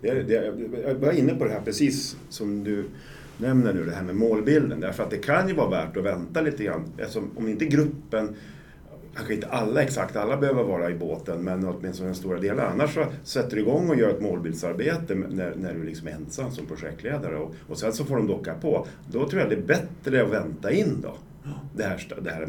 Det, 0.01 0.09
är- 0.09 0.23
det, 0.23 0.33
jag 0.87 0.95
var 0.95 1.11
inne 1.11 1.35
på 1.35 1.45
det 1.45 1.51
här 1.51 1.61
precis 1.61 2.17
som 2.29 2.63
du 2.63 2.85
nämner 3.37 3.73
nu, 3.73 3.85
det 3.85 3.91
här 3.91 4.03
med 4.03 4.15
målbilden. 4.15 4.79
Därför 4.79 5.03
att 5.03 5.09
det 5.09 5.17
kan 5.17 5.47
ju 5.47 5.53
vara 5.53 5.69
värt 5.69 5.97
att 5.97 6.03
vänta 6.03 6.41
lite 6.41 6.63
grann. 6.63 6.83
Eftersom, 6.97 7.29
om 7.35 7.47
inte 7.47 7.65
gruppen, 7.65 8.35
kanske 9.15 9.33
inte 9.33 9.47
alla 9.47 9.83
exakt, 9.83 10.15
alla 10.15 10.37
behöver 10.37 10.63
vara 10.63 10.89
i 10.89 10.93
båten, 10.93 11.43
men 11.43 11.67
åtminstone 11.67 12.07
den 12.07 12.15
stora 12.15 12.39
delen. 12.39 12.65
Annars 12.65 12.93
så 12.93 13.05
sätter 13.23 13.55
du 13.55 13.61
igång 13.61 13.89
och 13.89 13.95
gör 13.95 14.09
ett 14.09 14.21
målbildsarbete 14.21 15.15
när, 15.15 15.55
när 15.55 15.73
du 15.73 15.83
liksom 15.83 16.07
är 16.07 16.11
ensam 16.11 16.51
som 16.51 16.65
projektledare 16.65 17.35
och, 17.35 17.55
och 17.67 17.77
sen 17.77 17.93
så 17.93 18.05
får 18.05 18.17
de 18.17 18.27
docka 18.27 18.53
på. 18.53 18.87
Då 19.11 19.29
tror 19.29 19.41
jag 19.41 19.49
det 19.49 19.55
är 19.55 19.61
bättre 19.61 20.23
att 20.23 20.29
vänta 20.29 20.71
in 20.71 21.01
då. 21.01 21.13
Det 21.75 21.83
här, 21.83 22.07
det 22.21 22.31
här, 22.31 22.47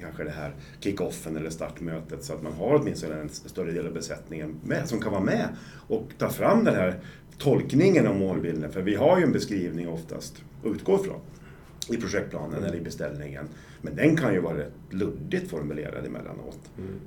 kanske 0.00 0.24
det 0.24 0.30
här 0.30 0.54
kick-offen 0.80 1.36
eller 1.36 1.50
startmötet 1.50 2.24
så 2.24 2.32
att 2.32 2.42
man 2.42 2.52
har 2.52 2.80
åtminstone 2.80 3.14
en 3.20 3.28
större 3.28 3.72
del 3.72 3.86
av 3.86 3.92
besättningen 3.92 4.54
med, 4.64 4.88
som 4.88 5.00
kan 5.00 5.12
vara 5.12 5.22
med 5.22 5.48
och 5.88 6.08
ta 6.18 6.28
fram 6.28 6.64
den 6.64 6.74
här 6.74 6.94
tolkningen 7.38 8.06
av 8.06 8.16
målbilden. 8.16 8.72
För 8.72 8.82
vi 8.82 8.94
har 8.94 9.18
ju 9.18 9.24
en 9.24 9.32
beskrivning 9.32 9.88
oftast 9.88 10.36
att 10.64 10.70
utgå 10.70 11.00
ifrån 11.00 11.20
i 11.90 11.96
projektplanen 11.96 12.64
eller 12.64 12.76
i 12.76 12.80
beställningen. 12.80 13.48
Men 13.82 13.96
den 13.96 14.16
kan 14.16 14.32
ju 14.32 14.40
vara 14.40 14.58
rätt 14.58 14.72
luddigt 14.90 15.50
formulerad 15.50 16.06
emellanåt. 16.06 16.58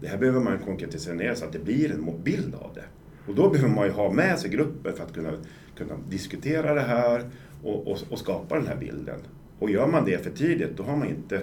Det 0.02 0.08
här 0.08 0.18
behöver 0.18 0.40
man 0.40 0.60
konkretisera 0.60 1.16
ner 1.16 1.36
så 1.36 1.46
att 1.46 1.54
det 1.54 1.60
blir 1.60 1.92
en 1.92 2.24
bild 2.24 2.56
av 2.56 2.74
det. 2.74 2.86
Och 3.28 3.36
då 3.36 3.50
behöver 3.50 3.76
man 3.76 3.86
ju 3.86 3.92
ha 3.92 4.12
med 4.12 4.40
sig 4.40 4.50
gruppen 4.50 4.94
för 4.96 5.04
att 5.04 5.14
kunna, 5.14 5.32
kunna 5.78 5.94
diskutera 6.10 6.74
det 6.74 6.82
här 6.82 7.30
och, 7.64 7.88
och, 7.88 7.98
och 8.10 8.20
skapa 8.20 8.56
den 8.56 8.68
här 8.68 8.78
bilden. 8.78 9.20
Och 9.60 9.70
gör 9.70 9.88
man 9.88 10.06
det 10.06 10.24
för 10.24 10.32
tidigt, 10.32 10.78
då 10.78 10.84
har 10.84 10.98
man 10.98 11.08
inte, 11.08 11.42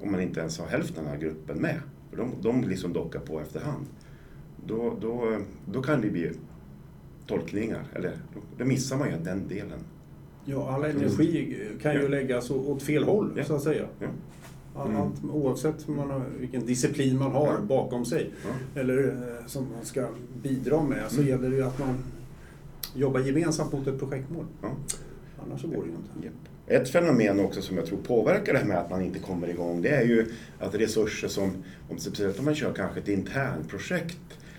om 0.00 0.12
man 0.12 0.20
inte 0.20 0.40
ens 0.40 0.58
har 0.58 0.66
hälften 0.66 1.06
av 1.06 1.18
gruppen 1.18 1.58
med, 1.58 1.80
för 2.10 2.16
de, 2.16 2.34
de 2.42 2.68
liksom 2.68 2.92
dockar 2.92 3.20
på 3.20 3.40
efterhand, 3.40 3.86
då, 4.66 4.96
då, 5.00 5.38
då 5.66 5.82
kan 5.82 6.00
det 6.00 6.10
bli 6.10 6.32
tolkningar, 7.26 7.84
eller 7.94 8.12
då 8.58 8.64
missar 8.64 8.96
man 8.96 9.08
ju 9.08 9.16
den 9.24 9.48
delen. 9.48 9.78
Ja, 10.44 10.70
all 10.74 10.84
energi 10.84 11.56
kan 11.82 11.94
ju 11.94 12.08
läggas 12.08 12.50
åt 12.50 12.82
fel 12.82 13.04
håll, 13.04 13.42
så 13.46 13.54
att 13.56 13.62
säga. 13.62 13.86
Ja. 13.98 14.06
Allt, 14.76 14.88
Mm. 15.22 15.30
oavsett 15.34 15.88
man 15.88 16.10
har, 16.10 16.22
vilken 16.40 16.66
disciplin 16.66 17.18
man 17.18 17.32
har 17.32 17.46
Ja. 17.46 17.60
bakom 17.60 18.04
sig, 18.04 18.30
Ja. 18.74 18.80
eller 18.80 19.08
eh, 19.08 19.46
som 19.46 19.62
man 19.76 19.84
ska 19.84 20.08
bidra 20.42 20.82
med, 20.82 21.02
så 21.08 21.16
Mm. 21.20 21.28
gäller 21.28 21.50
det 21.50 21.56
ju 21.56 21.62
att 21.62 21.78
man 21.78 21.98
jobbar 22.94 23.20
gemensamt 23.20 23.72
mot 23.72 23.86
ett 23.86 23.98
projektmål. 23.98 24.44
Ja. 24.62 24.68
Annars 25.46 25.60
så 25.60 25.66
går 25.68 25.76
det 25.82 25.88
ju 25.88 25.94
inte. 25.94 26.26
Japp. 26.26 26.34
Ett 26.82 26.88
fenomen 26.90 27.40
också 27.40 27.62
som 27.62 27.76
jag 27.76 27.86
tror 27.86 27.98
påverkar 27.98 28.52
det 28.52 28.58
här 28.58 28.66
med 28.66 28.78
att 28.78 28.90
man 28.90 29.02
inte 29.02 29.18
kommer 29.18 29.48
igång, 29.48 29.82
det 29.82 29.88
är 29.88 30.04
ju 30.04 30.26
att 30.58 30.74
resurser 30.74 31.28
som, 31.28 31.50
om 31.88 31.98
speciellt 31.98 32.38
om 32.38 32.44
man 32.44 32.54
kör 32.54 32.72
kanske 32.72 33.00
ett 33.00 33.08
internprojekt, 33.08 34.18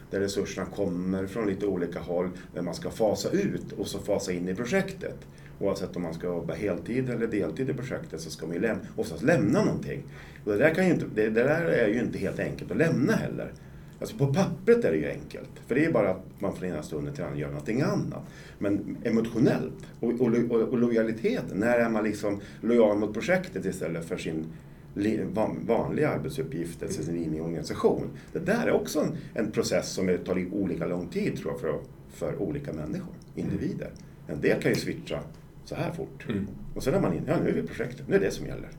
där 0.09 0.19
resurserna 0.19 0.65
kommer 0.75 1.27
från 1.27 1.47
lite 1.47 1.65
olika 1.65 1.99
håll, 1.99 2.29
där 2.53 2.61
man 2.61 2.73
ska 2.73 2.89
fasa 2.89 3.29
ut 3.29 3.71
och 3.71 3.87
så 3.87 3.99
fasa 3.99 4.31
in 4.31 4.49
i 4.49 4.55
projektet. 4.55 5.15
Oavsett 5.61 5.95
om 5.95 6.01
man 6.01 6.13
ska 6.13 6.27
jobba 6.27 6.53
heltid 6.53 7.09
eller 7.09 7.27
deltid 7.27 7.69
i 7.69 7.73
projektet 7.73 8.21
så 8.21 8.29
ska 8.29 8.45
man 8.45 8.55
ju 8.55 8.61
läm- 8.61 8.79
oftast 8.95 9.23
lämna 9.23 9.63
någonting. 9.65 10.03
Och 10.45 10.51
det, 10.51 10.57
där 10.57 10.73
kan 10.73 10.85
ju 10.87 10.93
inte, 10.93 11.05
det, 11.15 11.29
det 11.29 11.43
där 11.43 11.65
är 11.65 11.87
ju 11.87 11.99
inte 11.99 12.17
helt 12.17 12.39
enkelt 12.39 12.71
att 12.71 12.77
lämna 12.77 13.13
heller. 13.13 13.51
Alltså 13.99 14.17
på 14.17 14.33
pappret 14.33 14.85
är 14.85 14.91
det 14.91 14.97
ju 14.97 15.09
enkelt, 15.09 15.49
för 15.67 15.75
det 15.75 15.85
är 15.85 15.91
bara 15.91 16.09
att 16.09 16.21
man 16.39 16.55
från 16.55 16.69
ena 16.69 16.83
stunden 16.83 17.13
till 17.13 17.23
andra 17.23 17.37
gör 17.39 17.47
någonting 17.47 17.81
annat. 17.81 18.23
Men 18.59 18.97
emotionellt 19.03 19.73
och, 19.99 20.09
och, 20.21 20.27
och, 20.49 20.61
och 20.61 20.77
lojaliteten, 20.77 21.57
när 21.57 21.77
är 21.79 21.89
man 21.89 22.03
liksom 22.03 22.39
lojal 22.61 22.97
mot 22.97 23.13
projektet 23.13 23.65
istället 23.65 24.05
för 24.05 24.17
sin 24.17 24.45
li- 24.93 25.23
van- 25.33 25.59
vanliga 25.67 26.09
arbetsuppgifter, 26.09 26.85
alltså 26.85 27.03
sin 27.03 27.23
in 27.23 27.35
i 27.35 27.41
organisation. 27.41 28.09
Det 28.33 28.39
där 28.39 28.67
är 28.67 28.71
också 28.71 28.99
en, 28.99 29.17
en 29.33 29.51
process 29.51 29.89
som 29.89 30.17
tar 30.25 30.53
olika 30.53 30.85
lång 30.85 31.07
tid 31.07 31.37
tror 31.37 31.51
jag 31.51 31.61
för, 31.61 31.79
för 32.13 32.41
olika 32.41 32.73
människor, 32.73 33.13
individer. 33.35 33.89
En 34.27 34.41
del 34.41 34.61
kan 34.61 34.71
ju 34.71 34.77
switcha 34.77 35.19
så 35.65 35.75
här 35.75 35.91
fort. 35.91 36.25
Mm. 36.29 36.47
Och 36.75 36.83
sen 36.83 36.93
är 36.93 36.99
man 36.99 37.13
inne, 37.13 37.23
ja 37.27 37.37
nu 37.43 37.49
är 37.49 37.53
vi 37.53 37.59
i 37.59 37.63
projektet, 37.63 38.07
nu 38.07 38.15
är 38.15 38.19
det 38.19 38.31
som 38.31 38.45
gäller. 38.45 38.69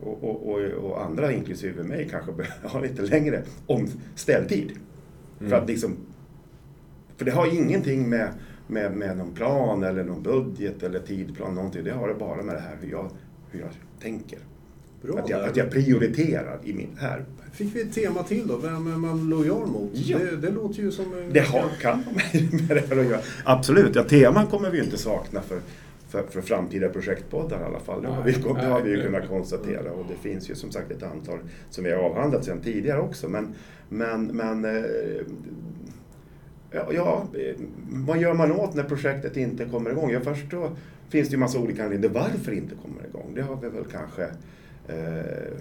Och, 0.00 0.24
och, 0.24 0.48
och, 0.48 0.60
och 0.60 1.04
andra, 1.04 1.32
inklusive 1.32 1.82
mig, 1.82 2.08
kanske 2.10 2.32
behöver 2.32 2.68
ha 2.68 2.80
lite 2.80 3.02
längre 3.02 3.42
omställtid. 3.66 4.72
För 5.38 5.52
att 5.52 5.68
liksom... 5.68 5.96
För 7.16 7.24
det 7.24 7.30
har 7.30 7.54
ingenting 7.54 8.08
med, 8.08 8.28
med, 8.66 8.92
med 8.92 9.16
någon 9.16 9.34
plan 9.34 9.82
eller 9.82 10.04
någon 10.04 10.22
budget 10.22 10.82
eller 10.82 10.98
tidplan, 10.98 11.54
någonting. 11.54 11.84
Det 11.84 11.92
har 11.92 12.08
det 12.08 12.14
bara 12.14 12.42
med 12.42 12.54
det 12.54 12.60
här 12.60 12.76
hur 12.80 12.90
jag, 12.90 13.10
hur 13.50 13.60
jag 13.60 13.68
tänker. 14.00 14.38
Bra 15.02 15.18
att, 15.18 15.28
jag, 15.28 15.40
där. 15.40 15.48
att 15.48 15.56
jag 15.56 15.70
prioriterar 15.70 16.58
i 16.64 16.72
min, 16.72 16.96
här. 16.98 17.24
Fick 17.52 17.76
vi 17.76 17.80
ett 17.80 17.92
tema 17.92 18.22
till 18.22 18.46
då? 18.46 18.56
Vem 18.56 18.92
är 18.92 18.96
man 18.96 19.28
lojal 19.28 19.66
mot? 19.66 19.90
Ja. 19.92 20.18
Det, 20.18 20.36
det 20.36 20.50
låter 20.50 20.82
ju 20.82 20.90
som... 20.90 21.04
en 21.18 21.32
Det 21.32 21.40
har, 21.40 21.68
kan 21.80 22.04
ha 22.04 22.12
med 22.32 22.52
med 22.52 22.68
det 22.68 22.88
här 22.88 23.00
att 23.00 23.06
göra. 23.06 23.20
Absolut, 23.44 23.96
ja, 23.96 24.04
teman 24.04 24.46
kommer 24.46 24.70
vi 24.70 24.78
ju 24.78 24.84
inte 24.84 24.98
sakna 24.98 25.40
för, 25.42 25.60
för, 26.10 26.22
för 26.22 26.40
framtida 26.40 26.88
projektpoddar 26.88 27.60
i 27.60 27.64
alla 27.64 27.80
fall. 27.80 28.02
Det 28.02 28.08
har 28.08 28.22
vi, 28.22 28.32
det 28.32 28.66
har 28.66 28.82
vi 28.82 28.90
ju 28.90 29.02
kunnat 29.02 29.28
konstatera 29.28 29.92
och 29.92 30.04
det 30.08 30.28
finns 30.28 30.50
ju 30.50 30.54
som 30.54 30.70
sagt 30.70 30.90
ett 30.90 31.02
antal 31.02 31.38
som 31.70 31.84
vi 31.84 31.90
har 31.90 31.98
avhandlat 31.98 32.44
sedan 32.44 32.60
tidigare 32.60 33.00
också. 33.00 33.28
Men, 33.28 33.54
men, 33.88 34.26
men 34.26 34.64
eh, 34.64 34.82
ja, 36.70 36.88
ja, 36.92 37.24
eh, 37.34 37.56
vad 37.90 38.18
gör 38.18 38.34
man 38.34 38.52
åt 38.52 38.74
när 38.74 38.84
projektet 38.84 39.36
inte 39.36 39.64
kommer 39.64 39.90
igång? 39.90 40.10
Ja, 40.10 40.20
först 40.20 40.50
då 40.50 40.70
finns 41.08 41.28
det 41.28 41.32
ju 41.32 41.38
massa 41.38 41.58
olika 41.58 41.84
anledningar 41.84 42.14
varför 42.14 42.50
det 42.50 42.56
inte 42.56 42.74
kommer 42.74 43.06
igång. 43.08 43.32
Det 43.34 43.42
har 43.42 43.56
vi 43.56 43.68
väl 43.68 43.84
kanske 43.84 44.22
eh, 44.88 45.52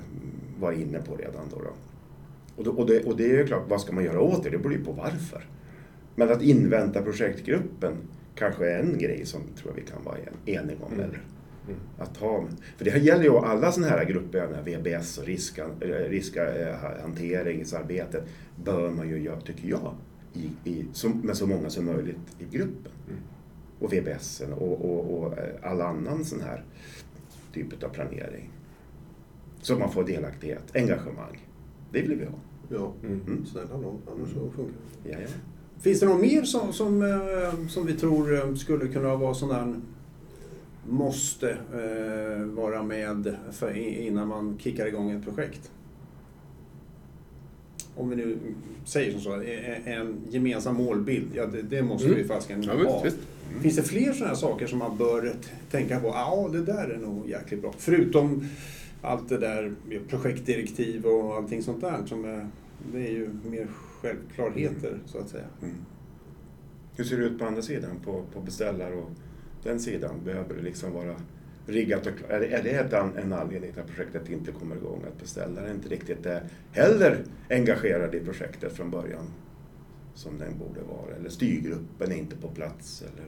varit 0.59 0.79
inne 0.79 0.99
på 0.99 1.15
redan 1.15 1.43
då. 1.49 1.61
då. 1.61 1.71
Och, 2.55 2.63
då, 2.63 2.71
och, 2.71 2.85
det, 2.85 3.03
och 3.03 3.17
det 3.17 3.23
är 3.23 3.37
ju 3.37 3.47
klart, 3.47 3.63
vad 3.67 3.81
ska 3.81 3.93
man 3.93 4.03
göra 4.03 4.21
åt 4.21 4.43
det? 4.43 4.49
Det 4.49 4.57
beror 4.57 4.73
ju 4.73 4.83
på 4.83 4.91
varför. 4.91 5.43
Men 6.15 6.31
att 6.31 6.41
invänta 6.41 7.01
projektgruppen 7.01 7.93
kanske 8.39 8.69
är 8.71 8.79
en 8.79 8.97
grej 8.97 9.25
som 9.25 9.41
tror 9.41 9.73
jag 9.75 9.81
vi 9.83 9.87
kan 9.91 10.03
vara 10.03 10.17
en- 10.17 10.55
eniga 10.55 10.85
om. 10.85 10.93
Mm. 10.93 11.05
Eller? 11.05 11.21
Mm. 11.67 11.79
Att 11.97 12.17
ha, 12.17 12.45
för 12.77 12.85
det 12.85 12.91
här 12.91 12.99
gäller 12.99 13.23
ju 13.23 13.37
alla 13.37 13.71
sådana 13.71 13.91
här 13.91 14.05
grupper, 14.05 14.61
VBS 14.65 15.17
och 15.17 15.25
risk, 15.25 15.59
riskhanteringsarbetet 16.09 18.23
bör 18.63 18.89
man 18.91 19.09
ju 19.09 19.17
göra, 19.19 19.41
tycker 19.41 19.67
jag, 19.69 19.93
i, 20.33 20.49
i, 20.69 20.85
som, 20.93 21.19
med 21.19 21.37
så 21.37 21.47
många 21.47 21.69
som 21.69 21.85
möjligt 21.85 22.35
i 22.39 22.57
gruppen. 22.57 22.91
Mm. 23.07 23.19
Och 23.79 23.93
VBS 23.93 24.41
och, 24.59 24.85
och, 24.85 25.19
och 25.19 25.37
eh, 25.37 25.43
all 25.63 25.81
annan 25.81 26.25
sån 26.25 26.41
här 26.41 26.63
typ 27.53 27.83
av 27.83 27.89
planering. 27.89 28.49
Så 29.61 29.79
man 29.79 29.91
får 29.91 30.03
delaktighet, 30.03 30.75
engagemang. 30.75 31.47
Det 31.91 32.01
vill 32.01 32.19
vi 32.19 32.25
ha. 32.25 32.33
Ja, 32.69 32.93
Mm. 33.03 33.45
Snälla 33.45 33.77
nån. 33.77 34.01
Annars 34.11 34.29
så 34.33 34.49
funkar 34.51 34.73
det. 35.03 35.09
Jajamän. 35.09 35.29
Finns 35.81 35.99
det 35.99 36.05
något 36.05 36.21
mer 36.21 36.43
som, 36.43 36.73
som, 36.73 37.01
eh, 37.01 37.67
som 37.69 37.85
vi 37.85 37.93
tror 37.93 38.35
eh, 38.35 38.55
skulle 38.55 38.87
kunna 38.87 39.15
vara 39.15 39.33
sån 39.33 39.49
där 39.49 39.73
måste 40.89 41.49
eh, 41.51 42.43
vara 42.45 42.83
med 42.83 43.35
innan 43.75 44.27
man 44.27 44.57
kickar 44.59 44.85
igång 44.85 45.11
ett 45.11 45.23
projekt? 45.25 45.71
Om 47.95 48.09
vi 48.09 48.15
nu 48.15 48.37
säger 48.85 49.11
som 49.11 49.21
så, 49.21 49.41
eh, 49.41 49.87
en 49.87 50.15
gemensam 50.29 50.75
målbild, 50.75 51.27
ja 51.33 51.45
det, 51.45 51.61
det 51.61 51.81
måste 51.83 52.07
Mm. 52.07 52.17
vi 52.17 52.23
fasiken 52.27 52.63
Ja, 52.63 52.73
ha. 52.73 53.03
visst. 53.03 53.17
Mm. 53.49 53.61
Finns 53.61 53.75
det 53.75 53.83
fler 53.83 54.13
sådana 54.13 54.35
saker 54.35 54.67
som 54.67 54.79
man 54.79 54.97
bör 54.97 55.33
tänka 55.71 55.99
på? 55.99 56.07
Ja, 56.07 56.49
det 56.51 56.61
där 56.61 56.87
är 56.89 56.97
nog 56.97 57.29
jäkligt 57.29 57.61
bra. 57.61 57.73
Förutom 57.77 58.45
allt 59.01 59.29
det 59.29 59.37
där 59.37 59.73
projektdirektiv 60.09 61.05
och 61.05 61.35
allting 61.35 61.63
sånt 61.63 61.81
där 61.81 61.97
som 62.05 62.25
är, 62.25 62.47
det 62.91 63.07
är 63.07 63.11
ju 63.11 63.29
mer 63.43 63.67
självklarheter 64.01 64.99
så 65.05 65.17
att 65.17 65.29
säga. 65.29 65.47
Mm. 65.61 65.75
Hur 66.95 67.03
ser 67.03 67.17
det 67.17 67.23
ut 67.23 67.39
på 67.39 67.45
andra 67.45 67.61
sidan, 67.61 67.99
på, 68.05 68.23
på 68.33 68.41
beställar 68.41 68.91
och 68.91 69.09
den 69.63 69.79
sidan? 69.79 70.15
Behöver 70.25 70.55
det 70.55 70.61
liksom 70.61 70.93
vara 70.93 71.15
riggat 71.65 72.07
och 72.07 72.17
klart? 72.17 72.31
Är 72.31 72.39
det, 72.39 72.47
är 72.47 72.63
det 72.63 73.21
en 73.21 73.33
anledning 73.33 73.71
till 73.71 73.81
att 73.81 73.87
projektet 73.87 74.29
inte 74.29 74.51
kommer 74.51 74.75
igång? 74.75 75.03
Att 75.07 75.19
beställaren 75.19 75.75
inte 75.75 75.89
riktigt 75.89 76.25
är 76.25 76.43
heller 76.71 77.23
engagerad 77.49 78.15
i 78.15 78.19
projektet 78.19 78.73
från 78.73 78.91
början 78.91 79.25
som 80.13 80.37
den 80.37 80.57
borde 80.57 80.81
vara? 80.81 81.15
Eller 81.15 81.29
styrgruppen 81.29 82.11
är 82.11 82.15
inte 82.15 82.35
på 82.35 82.47
plats? 82.47 83.01
Eller 83.01 83.25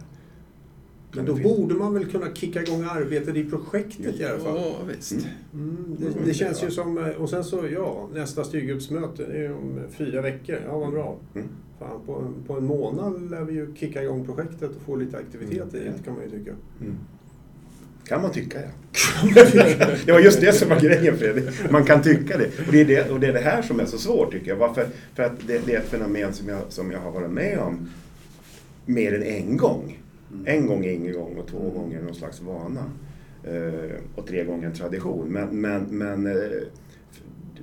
men 1.16 1.26
då 1.26 1.34
det 1.34 1.44
borde 1.44 1.76
man 1.76 1.94
väl 1.94 2.06
kunna 2.06 2.34
kicka 2.34 2.62
igång 2.64 2.84
arbetet 2.90 3.36
i 3.36 3.44
projektet 3.50 4.20
i 4.20 4.26
alla 4.26 4.40
fall? 4.40 4.56
Ja, 4.62 4.76
visst. 4.96 5.12
Mm. 5.12 5.26
Mm, 5.54 5.96
det, 6.00 6.26
det 6.26 6.34
känns 6.34 6.64
ju 6.64 6.72
som, 6.72 6.98
och 7.18 7.30
sen 7.30 7.44
så, 7.44 7.68
ja, 7.74 8.10
nästa 8.14 8.44
styrgruppsmöte 8.44 9.26
det 9.26 9.38
är 9.46 9.52
om 9.52 9.80
fyra 9.98 10.22
veckor. 10.22 10.58
Ja, 10.68 10.78
vad 10.78 10.92
bra. 10.92 11.18
Mm. 11.36 11.48
Fan, 11.80 12.00
på, 12.06 12.16
en- 12.16 12.44
på 12.48 12.54
en 12.58 12.66
månad 12.66 13.32
lär 13.32 13.44
vi 13.44 13.54
ju 13.54 13.76
kicka 13.76 14.04
igång 14.04 14.26
projektet 14.26 14.70
och 14.76 14.82
få 14.86 14.96
lite 14.96 15.18
aktivitet 15.18 15.74
Mm, 15.74 15.86
i 15.86 15.90
det 15.90 16.04
kan 16.06 16.14
man 16.14 16.24
ju 16.24 16.30
tycka. 16.30 16.52
Mm. 16.82 16.96
Kan 18.08 18.22
man 18.22 18.32
tycka, 18.32 18.60
ja. 18.62 18.68
det 20.06 20.12
var 20.12 20.20
just 20.20 20.42
det 20.42 20.54
som 20.54 20.70
var 20.70 20.80
grejen 20.80 21.18
Fredrik. 21.18 21.72
Man 21.72 21.84
kan 21.86 22.02
tycka 22.02 22.38
det. 22.38 22.46
Och 22.68 22.72
det 22.72 22.82
är 22.82 22.86
det, 22.86 23.10
och 23.12 23.20
det, 23.20 23.28
är 23.28 23.34
det 23.34 23.40
här 23.40 23.62
som 23.62 23.80
är 23.80 23.86
så 23.86 23.98
svårt 23.98 24.32
tycker 24.32 24.48
jag. 24.50 24.56
Varför? 24.58 24.88
För 25.16 25.24
att 25.24 25.48
det, 25.48 25.62
det 25.66 25.76
är 25.76 25.80
ett 25.80 25.88
fenomen 25.90 26.34
som 26.34 26.48
jag, 26.50 26.60
som 26.70 26.92
jag 26.92 27.00
har 27.00 27.12
varit 27.12 27.32
med 27.32 27.60
om 27.60 27.90
mer 28.86 29.14
än 29.14 29.24
en 29.24 29.58
gång. 29.58 30.00
En 30.46 30.68
gång 30.68 30.86
är 30.86 30.92
ingen 30.92 31.14
gång 31.14 31.38
och 31.38 31.48
två 31.48 31.70
gånger 31.70 32.00
är 32.00 32.04
någon 32.04 32.16
slags 32.16 32.42
vana. 32.42 32.92
Eh, 33.44 33.96
och 34.16 34.28
tre 34.28 34.44
gånger 34.44 34.68
en 34.68 34.74
tradition. 34.74 35.28
Men, 35.28 35.62
men, 35.62 35.84
men 35.84 36.28
eh, 36.28 36.62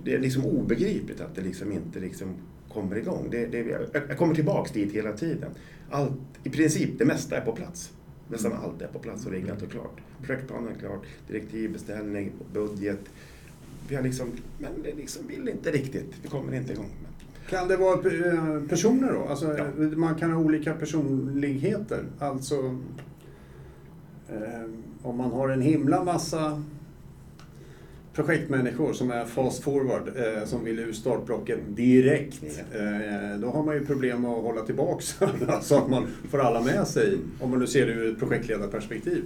det 0.04 0.14
är 0.14 0.18
liksom 0.18 0.44
obegripligt 0.46 1.20
att 1.20 1.34
det 1.34 1.42
liksom 1.42 1.72
inte 1.72 2.00
liksom 2.00 2.34
kommer 2.72 2.96
igång. 2.96 3.28
Det, 3.30 3.46
det, 3.46 3.58
jag, 3.58 3.80
jag 4.08 4.18
kommer 4.18 4.34
tillbaks 4.34 4.72
dit 4.72 4.92
hela 4.92 5.12
tiden. 5.12 5.50
Allt, 5.90 6.12
I 6.44 6.50
princip 6.50 6.98
det 6.98 7.04
mesta 7.04 7.36
är 7.36 7.40
på 7.40 7.52
plats. 7.52 7.92
Nästan 8.28 8.52
allt 8.52 8.82
är 8.82 8.86
på 8.86 8.98
plats 8.98 9.26
och 9.26 9.32
riggat 9.32 9.62
och 9.62 9.70
klart. 9.70 10.00
Projektplanen 10.22 10.72
är 10.72 10.78
klart, 10.78 11.06
direktiv, 11.28 11.72
beställning, 11.72 12.32
budget. 12.52 13.00
Vi 13.88 13.94
har 13.96 14.02
liksom, 14.02 14.32
men 14.58 14.82
det 14.82 14.94
liksom 14.94 15.26
vill 15.26 15.48
inte 15.48 15.70
riktigt. 15.70 16.14
Vi 16.22 16.28
kommer 16.28 16.54
inte 16.54 16.72
igång. 16.72 16.90
Kan 17.48 17.68
det 17.68 17.76
vara 17.76 17.94
eh, 17.94 18.62
personer 18.68 19.12
då? 19.12 19.28
Alltså, 19.28 19.58
Ja. 19.58 19.64
Man 19.96 20.14
kan 20.14 20.30
ha 20.32 20.40
olika 20.40 20.74
personligheter. 20.74 22.04
Alltså 22.18 22.54
eh, 24.28 24.70
om 25.02 25.16
man 25.16 25.30
har 25.30 25.48
en 25.48 25.60
himla 25.60 26.04
massa 26.04 26.62
projektmänniskor 28.14 28.92
som 28.92 29.10
är 29.10 29.24
fast 29.24 29.62
forward, 29.62 30.08
eh, 30.16 30.44
som 30.44 30.64
vill 30.64 30.78
ur 30.78 30.92
startblocket 30.92 31.58
direkt. 31.68 32.42
Eh, 32.72 33.40
då 33.40 33.50
har 33.50 33.62
man 33.62 33.74
ju 33.74 33.86
problem 33.86 34.24
att 34.24 34.42
hålla 34.42 34.60
tillbaks 34.60 35.18
så 35.62 35.76
att 35.76 35.90
man 35.90 36.06
får 36.30 36.38
alla 36.38 36.60
med 36.62 36.86
sig, 36.86 37.18
om 37.40 37.50
man 37.50 37.58
nu 37.58 37.66
ser 37.66 37.86
det 37.86 37.92
ur 37.92 38.12
ett 38.12 38.18
projektledarperspektiv. 38.18 39.22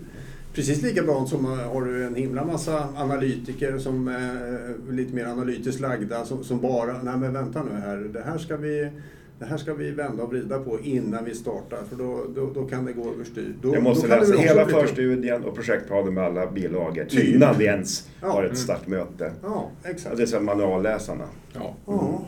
Precis 0.54 0.82
likadant 0.82 1.28
som 1.28 1.44
eh, 1.44 1.73
har 1.73 1.82
du 1.82 2.04
en 2.04 2.14
himla 2.14 2.44
massa 2.44 2.88
analytiker 2.97 3.78
som 3.78 4.09
är 4.09 4.92
lite 4.92 5.14
mer 5.14 5.25
analytiskt 5.26 5.80
lagda 5.80 6.25
som, 6.25 6.44
som 6.44 6.61
bara, 6.61 7.02
nej 7.02 7.16
men 7.16 7.32
vänta 7.32 7.62
nu 7.62 7.80
här, 7.80 7.97
det 7.97 8.23
här 8.23 8.38
ska 8.38 8.56
vi 8.56 8.90
det 9.38 9.44
här 9.49 9.56
ska 9.56 9.75
vi 9.75 9.90
vända 9.90 10.23
och 10.23 10.30
vrida 10.30 10.59
på 10.59 10.80
innan 10.80 11.25
vi 11.25 11.35
startar 11.35 11.78
för 11.88 11.97
då, 11.97 12.25
då, 12.35 12.50
då 12.54 12.64
kan 12.66 12.85
det 12.85 12.92
gå 12.92 13.12
överstyr. 13.14 13.54
Då, 13.62 13.75
Jag 13.75 13.82
måste 13.82 14.09
läsa 14.21 14.37
hela 14.38 14.66
förstudien 14.66 15.44
och 15.44 15.54
projektplanen 15.54 16.14
med 16.14 16.25
alla 16.25 16.50
bilagor 16.50 17.04
Typ. 17.04 17.35
innan 17.35 17.59
vi 17.59 17.64
ens 17.64 18.09
Ja. 18.21 18.26
har 18.28 18.38
ett 18.42 18.44
Mm. 18.50 18.56
startmöte. 18.56 19.32
Ja, 19.42 19.71
exakt. 19.85 20.16
Det 20.16 20.23
är 20.23 20.26
som 20.26 20.44
manualläsarna. 20.44 21.25
Ja. 21.52 21.75
Ja. 21.87 22.25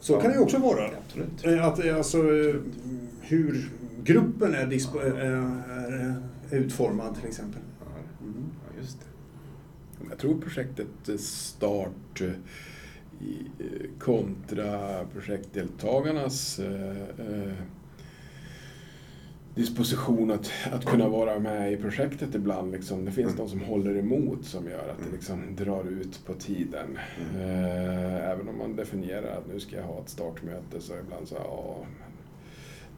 Så 0.00 0.12
Ja. 0.12 0.20
kan 0.20 0.30
det 0.30 0.36
ju 0.36 0.42
också 0.42 0.58
vara. 0.58 0.90
Absolut. 1.06 1.44
Eh, 1.60 1.66
Att 1.66 1.84
eh, 1.84 1.96
alltså 1.96 2.18
eh, 2.18 2.54
hur 3.20 3.68
gruppen 4.04 4.54
är, 4.54 4.66
dispo- 4.66 5.06
eh, 5.20 5.26
är 5.26 6.06
eh, 6.06 6.12
utformad 6.50 7.14
till 7.14 7.26
exempel. 7.28 7.60
Ja, 7.80 7.86
Mm. 8.26 8.44
ja, 8.66 8.80
just 8.80 8.98
det. 9.00 10.06
Jag 10.10 10.18
tror 10.18 10.40
projektet 10.40 11.08
eh, 11.08 11.16
start 11.16 12.20
eh, 12.20 12.26
i, 13.26 13.50
eh, 13.58 13.88
kontra 13.98 15.04
projektdeltagarnas 15.12 16.60
disposition 19.54 20.30
att, 20.30 20.50
att 20.72 20.84
kunna 20.84 21.08
vara 21.08 21.38
med 21.38 21.72
i 21.72 21.76
projektet 21.76 22.34
ibland. 22.34 22.72
Liksom. 22.72 23.04
Det 23.04 23.12
finns 23.12 23.26
Mm. 23.32 23.36
de 23.36 23.48
som 23.48 23.60
håller 23.60 23.96
emot 23.96 24.44
som 24.44 24.66
gör 24.68 24.88
att 24.88 24.98
det 24.98 25.02
Mm. 25.04 25.14
liksom 25.14 25.42
drar 25.56 25.84
ut 25.84 26.20
på 26.26 26.34
tiden. 26.34 26.98
Mm. 27.34 27.40
Eh, 27.64 28.30
även 28.30 28.48
om 28.48 28.58
man 28.58 28.76
definierar 28.76 29.36
att 29.38 29.46
nu 29.52 29.60
ska 29.60 29.76
jag 29.76 29.82
ha 29.84 30.00
ett 30.00 30.08
startmöte 30.08 30.80
så 30.80 30.92
ibland 31.04 31.28
så, 31.28 31.34
ja, 31.34 31.76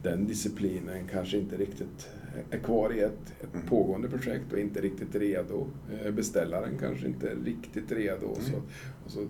den 0.03 0.27
disciplinen 0.27 1.07
kanske 1.11 1.37
inte 1.37 1.57
riktigt 1.57 2.09
är 2.51 2.59
kvar 2.59 2.93
i 2.93 2.99
ett, 2.99 3.33
ett 3.41 3.53
Mm. 3.53 3.67
pågående 3.67 4.09
projekt 4.09 4.53
och 4.53 4.59
inte 4.59 4.81
riktigt 4.81 5.15
redo. 5.15 5.67
Eh, 6.05 6.11
Beställaren 6.11 6.77
kanske 6.79 7.07
inte 7.07 7.29
är 7.29 7.35
riktigt 7.35 7.91
redo. 7.91 8.25
Och 8.25 8.41
så, 8.41 8.49
Mm. 8.53 8.63
och 9.05 9.11
så 9.11 9.25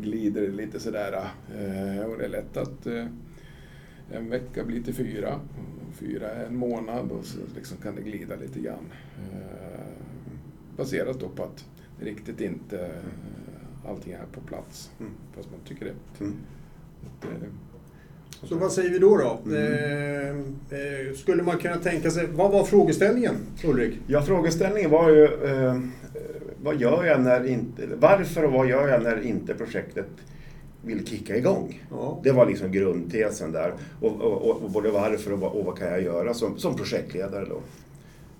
glider 0.00 0.42
det 0.42 0.48
lite 0.52 0.80
sådär. 0.80 1.12
eh, 1.58 2.04
Och 2.06 2.18
det 2.18 2.24
är 2.24 2.28
lätt 2.28 2.56
att 2.56 2.86
eh, 2.86 3.06
en 4.12 4.30
vecka 4.30 4.64
blir 4.64 4.82
till 4.82 4.94
fyra. 4.94 5.40
Fyra 5.92 6.30
är 6.30 6.46
en 6.46 6.56
månad 6.56 7.10
och 7.12 7.24
så 7.24 7.38
liksom 7.54 7.76
kan 7.76 7.94
det 7.94 8.02
glida 8.02 8.36
lite 8.36 8.60
grann. 8.60 8.84
Eh, 9.32 9.80
Baserat 10.76 11.20
då 11.20 11.28
på 11.28 11.42
att 11.42 11.64
riktigt 12.00 12.40
inte 12.40 12.86
eh, 12.86 13.90
allting 13.90 14.12
är 14.12 14.26
på 14.32 14.40
plats. 14.40 14.90
Mm. 15.00 15.12
Fast 15.32 15.50
man 15.50 15.60
tycker 15.64 15.84
det. 15.84 16.24
Så 18.44 18.54
vad 18.54 18.72
säger 18.72 18.90
vi 18.90 18.98
då? 18.98 19.16
då? 19.16 19.38
Mm. 19.46 19.62
Eh, 20.70 20.78
eh, 20.78 21.14
skulle 21.14 21.42
man 21.42 21.58
kunna 21.58 21.76
tänka 21.76 22.10
sig, 22.10 22.26
vad 22.26 22.50
var 22.52 22.64
frågeställningen 22.64 23.34
Ulrik? 23.64 23.98
Ja, 24.06 24.22
frågeställningen 24.22 24.90
var 24.90 25.10
ju 25.10 25.24
eh, 25.24 25.80
vad 26.62 26.80
gör 26.80 27.04
jag 27.04 27.20
när 27.20 27.46
inte, 27.46 27.88
varför 27.98 28.44
och 28.44 28.52
vad 28.52 28.68
gör 28.68 28.88
jag 28.88 29.02
när 29.02 29.26
inte 29.26 29.54
projektet 29.54 30.06
vill 30.82 31.06
kicka 31.06 31.36
igång? 31.36 31.84
Ja. 31.90 32.20
Det 32.24 32.32
var 32.32 32.46
liksom 32.46 32.72
grundtesen 32.72 33.52
där. 33.52 33.72
Och, 34.00 34.20
och, 34.20 34.50
och, 34.50 34.62
och 34.62 34.70
både 34.70 34.90
varför 34.90 35.32
och 35.32 35.40
vad, 35.40 35.52
och 35.52 35.64
vad 35.64 35.78
kan 35.78 35.88
jag 35.88 36.02
göra 36.02 36.34
som, 36.34 36.58
som 36.58 36.76
projektledare 36.76 37.44
då? 37.44 37.60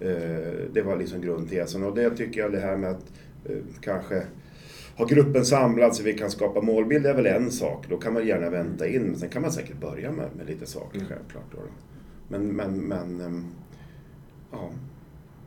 Eh, 0.07 0.71
det 0.73 0.83
var 0.83 0.97
liksom 0.97 1.21
grundtesen 1.21 1.85
och 1.85 1.95
det 1.95 2.11
tycker 2.11 2.41
jag 2.41 2.53
det 2.53 2.61
här 2.61 2.77
med 2.77 2.91
att 2.91 3.05
eh, 3.45 3.57
kanske 3.81 4.23
har 4.99 5.07
gruppen 5.09 5.45
samlad 5.45 5.97
så 5.97 6.03
vi 6.03 6.13
kan 6.19 6.31
skapa 6.31 6.61
målbild 6.61 7.07
är 7.07 7.15
väl 7.15 7.27
en 7.27 7.51
sak. 7.51 7.87
Då 7.89 7.97
kan 7.97 8.13
man 8.15 8.27
gärna 8.27 8.51
vänta 8.51 8.87
in, 8.87 9.03
men 9.03 9.17
sen 9.19 9.29
kan 9.29 9.43
man 9.43 9.53
säkert 9.53 9.81
börja 9.81 10.13
med, 10.13 10.29
med 10.37 10.47
lite 10.47 10.67
saker 10.67 10.97
Mm. 10.99 11.09
självklart. 11.09 11.45
Då. 11.53 11.59
Men, 12.29 12.47
men, 12.47 12.75
men 12.81 13.21
ehm, 13.21 13.45
ja. 14.53 14.71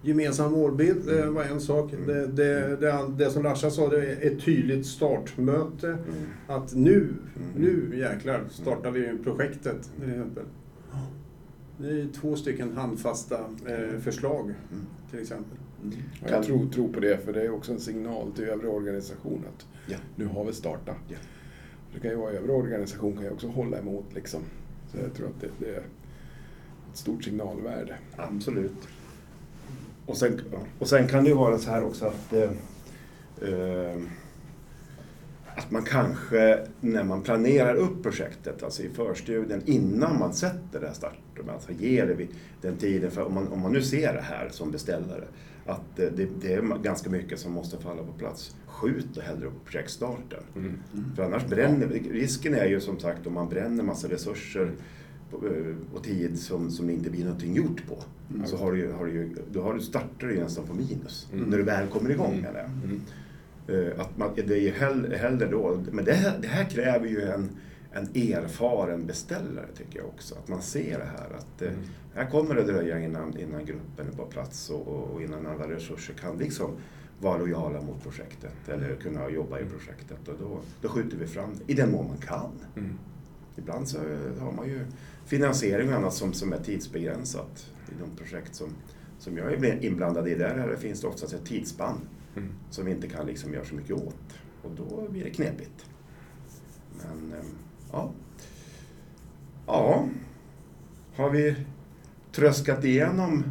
Gemensam 0.04 0.52
målbild 0.52 1.10
eh, 1.20 1.26
var 1.30 1.44
en 1.44 1.62
sak. 1.62 1.94
Mm. 1.94 2.08
Det, 2.08 2.28
det, 2.28 2.76
det, 2.76 3.00
det 3.18 3.30
som 3.32 3.44
Larsa 3.44 3.70
sa, 3.72 3.90
det 3.90 4.06
är 4.06 4.28
ett 4.32 4.46
tydligt 4.46 4.86
startmöte. 4.86 5.88
Mm. 5.88 6.00
Att 6.48 6.76
nu, 6.76 7.14
Mm. 7.36 7.48
nu 7.56 7.98
jäklar 8.00 8.42
startar 8.50 8.92
vi 8.92 9.18
projektet 9.24 9.92
till 10.02 10.10
exempel. 10.10 10.44
Det 11.78 11.88
är 12.02 12.08
två 12.22 12.36
stycken 12.36 12.78
handfasta 12.78 13.40
eh, 13.68 14.00
förslag 14.00 14.44
Mm. 14.44 14.86
till 15.12 15.20
exempel. 15.22 15.58
Ja, 16.24 16.30
jag 16.30 16.44
tror, 16.44 16.70
tror 16.70 16.94
på 16.94 17.00
det, 17.00 17.26
för 17.26 17.34
det 17.34 17.42
är 17.42 17.52
också 17.54 17.72
en 17.72 17.80
signal 17.80 18.32
till 18.32 18.44
övrig 18.44 18.72
organisation 18.72 19.46
att 19.56 19.66
Ja. 19.88 19.98
nu 20.16 20.26
har 20.26 20.46
vi 20.46 20.54
startat. 20.54 20.96
Ja. 21.08 21.18
Det 21.94 22.00
kan 22.00 22.12
ju 22.12 22.18
vara 22.18 22.32
övrig 22.32 22.56
organisation 22.56 23.14
kan 23.14 23.24
ju 23.24 23.30
också 23.32 23.48
hålla 23.48 23.80
emot 23.80 24.06
liksom. 24.16 24.42
Så 24.92 24.98
jag 24.98 25.14
tror 25.14 25.28
att 25.28 25.42
det, 25.42 25.48
det 25.60 25.76
är 25.76 25.78
ett 26.92 26.98
stort 26.98 27.24
signalvärde. 27.24 27.96
Absolut. 28.16 28.88
Och 30.06 30.18
sen, 30.18 30.42
och 30.80 30.88
sen 30.88 31.08
kan 31.08 31.24
det 31.24 31.30
ju 31.30 31.36
vara 31.36 31.58
så 31.58 31.70
här 31.70 31.84
också 31.84 32.06
att 32.06 32.34
eh, 32.34 32.52
eh, 33.50 34.02
att 35.56 35.72
man 35.72 35.84
kanske 35.84 36.60
när 36.80 37.04
man 37.04 37.22
planerar 37.22 37.76
upp 37.76 38.04
projektet, 38.04 38.64
alltså 38.64 38.84
i 38.84 38.90
förstudien, 38.90 39.62
innan 39.66 40.20
man 40.20 40.34
sätter 40.34 40.80
det 40.80 40.88
här 40.88 40.94
startdatumet, 40.94 41.56
alltså 41.56 41.72
ger 41.72 42.06
det 42.06 42.28
den 42.62 42.78
tiden, 42.78 43.12
för 43.12 43.24
om 43.24 43.34
man, 43.34 43.48
om 43.48 43.60
man 43.60 43.74
nu 43.74 43.82
ser 43.82 44.14
det 44.14 44.22
här 44.22 44.50
som 44.50 44.72
beställare, 44.72 45.24
att 45.66 46.00
eh, 46.00 46.06
det, 46.16 46.28
det 46.42 46.54
är 46.54 46.78
ganska 46.84 47.10
mycket 47.10 47.40
som 47.40 47.52
måste 47.52 47.78
falla 47.78 48.04
på 48.04 48.12
plats. 48.12 48.56
Skjut 48.66 49.08
då 49.14 49.22
hellre 49.22 49.48
upp 49.48 49.66
projektstarten. 49.66 50.44
Mm. 50.56 50.74
För 51.16 51.24
annars 51.24 51.46
bränner 51.46 51.88
Risken 51.88 52.54
är 52.54 52.66
ju 52.66 52.80
som 52.82 53.00
sagt 53.00 53.28
om 53.28 53.34
man 53.34 53.50
bränner 53.50 53.84
massa 53.84 54.08
resurser 54.10 54.72
eh, 55.32 55.76
och 55.94 56.04
tid 56.04 56.40
som, 56.40 56.72
som 56.72 56.88
det 56.88 56.94
inte 56.94 57.10
blir 57.10 57.24
någonting 57.26 57.56
gjort 57.56 57.88
på. 57.88 58.04
Mm. 58.36 58.48
Så 58.48 58.58
har 58.58 58.72
du, 58.72 58.92
har 58.92 59.06
du, 59.06 59.30
då 59.52 59.62
har 59.62 59.74
du 59.74 59.82
startar 59.82 60.28
du 60.28 60.40
nästan 60.40 60.66
på 60.66 60.74
minus. 60.74 61.28
Mm. 61.34 61.46
När 61.50 61.58
du 61.58 61.64
väl 61.64 61.88
kommer 61.88 62.10
igång 62.10 62.32
Mm. 62.34 62.42
med 62.42 62.54
det. 62.54 62.70
Mm. 62.88 63.02
Eh, 63.68 64.00
Att 64.02 64.18
man, 64.18 64.30
det 64.36 64.54
är 64.54 64.62
ju 64.62 64.72
hell, 64.72 65.14
hellre 65.14 65.48
då, 65.52 65.84
men 65.92 66.06
det 66.06 66.14
här, 66.14 66.38
det 66.42 66.48
här 66.48 66.64
kräver 66.66 67.08
ju 67.08 67.22
en, 67.22 67.50
en 67.92 68.04
erfaren 68.16 69.06
beställare 69.06 69.68
tycker 69.78 70.00
jag 70.00 70.08
också. 70.08 70.36
Att 70.36 70.48
man 70.48 70.62
ser 70.62 70.98
det 71.00 71.06
här. 71.06 71.38
Att 71.38 71.62
eh, 71.62 71.68
Mm. 71.72 71.84
här 72.16 72.30
kommer 72.32 72.56
det 72.56 72.64
dröja 72.64 73.00
innan, 73.00 73.38
innan 73.38 73.66
gruppen 73.66 74.08
är 74.08 74.12
på 74.12 74.26
plats 74.26 74.70
och, 74.70 74.88
och, 74.88 75.22
innan 75.22 75.48
alla 75.48 75.70
resurser 75.70 76.14
kan 76.14 76.38
liksom 76.38 76.72
vara 77.22 77.38
lojala 77.38 77.82
mot 77.82 78.04
projektet 78.04 78.54
eller 78.70 78.96
kunna 78.96 79.30
jobba 79.30 79.60
i 79.60 79.66
projektet. 79.66 80.28
Och 80.28 80.36
då, 80.40 80.60
då 80.82 80.90
skjuter 80.90 81.18
vi 81.18 81.28
fram 81.28 81.50
det, 81.56 81.72
i 81.74 81.76
den 81.76 81.92
mån 81.92 82.08
man 82.08 82.18
kan. 82.18 82.52
Mm. 82.76 82.98
Ibland 83.56 83.88
så 83.88 83.98
har 84.40 84.52
man 84.52 84.68
ju 84.68 84.80
finansiering 85.26 85.90
och 85.90 85.96
annat 85.96 86.14
som, 86.14 86.34
som 86.34 86.54
är 86.54 86.58
tidsbegränsat 86.60 87.72
i 87.90 87.94
de 88.00 88.16
projekt 88.18 88.56
som, 88.56 88.70
som 89.20 89.38
jag 89.38 89.54
är 89.54 89.86
inblandad 89.86 90.28
i. 90.28 90.36
Där 90.36 90.76
finns 90.76 91.02
det 91.02 91.08
oftast 91.08 91.34
ett 91.34 91.46
tidsspann 91.46 91.98
Mm. 92.36 92.50
som 92.70 92.86
vi 92.86 92.92
inte 92.92 93.08
kan 93.08 93.26
liksom 93.26 93.54
göra 93.54 93.66
så 93.66 93.76
mycket 93.76 93.92
åt. 93.92 94.34
Och 94.62 94.72
då 94.78 95.08
blir 95.10 95.24
det 95.24 95.30
knepigt. 95.30 95.86
Men 96.98 97.34
ehm, 97.40 97.46
ja. 97.92 98.12
Ja. 99.68 100.08
Har 101.16 101.30
vi 101.30 101.56
tröskat 102.32 102.84
igenom 102.84 103.44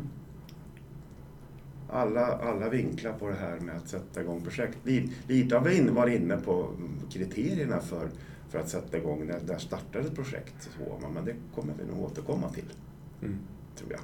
alla, 1.89 2.27
alla 2.27 2.69
vinklar 2.69 3.13
på 3.13 3.29
det 3.29 3.35
här 3.35 3.61
med 3.61 3.77
att 3.77 3.89
sätta 3.89 4.21
igång 4.21 4.41
projekt? 4.41 4.79
Lite, 5.27 5.57
har 5.57 5.65
vi 5.65 5.77
in- 5.77 5.95
varit 5.95 6.21
inne 6.21 6.37
på 6.37 6.69
kriterierna 7.11 7.81
för, 7.81 8.09
för 8.49 8.59
att 8.59 8.69
sätta 8.69 8.97
igång 8.99 9.27
när, 9.27 9.41
när 9.47 9.59
startar 9.59 10.01
ett 10.01 10.15
projekt. 10.15 10.55
Så, 10.79 11.09
men 11.15 11.25
det 11.25 11.35
kommer 11.55 11.73
vi 11.79 11.85
nog 11.95 12.05
återkomma 12.05 12.49
till, 12.49 12.73
Mm. 13.23 13.39
tror 13.77 13.93
jag. 13.93 14.01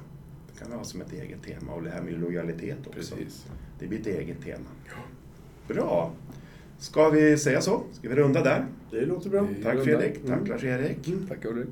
Det 0.53 0.59
kan 0.59 0.71
vi 0.71 0.77
ha 0.77 0.83
som 0.83 1.01
ett 1.01 1.13
eget 1.13 1.43
tema. 1.43 1.73
Och 1.73 1.83
det 1.83 1.89
här 1.89 2.01
med 2.01 2.19
lojalitet 2.19 2.77
också. 2.87 3.15
Precis. 3.15 3.45
Det 3.79 3.87
blir 3.87 3.99
ett 3.99 4.07
eget 4.07 4.41
tema. 4.41 4.65
Bra. 5.67 6.11
Ska 6.79 7.09
vi 7.09 7.37
säga 7.37 7.61
så? 7.61 7.81
Ska 7.93 8.09
vi 8.09 8.15
runda 8.15 8.43
där? 8.43 8.65
Det 8.91 9.05
låter 9.05 9.29
bra. 9.29 9.47
Tack. 9.63 9.83
Fredrik. 9.83 10.13
Tack 10.27 10.37
Mm. 10.37 10.45
Lars-Erik. 10.45 10.97
Tack 11.29 11.45
Ulrik. 11.45 11.69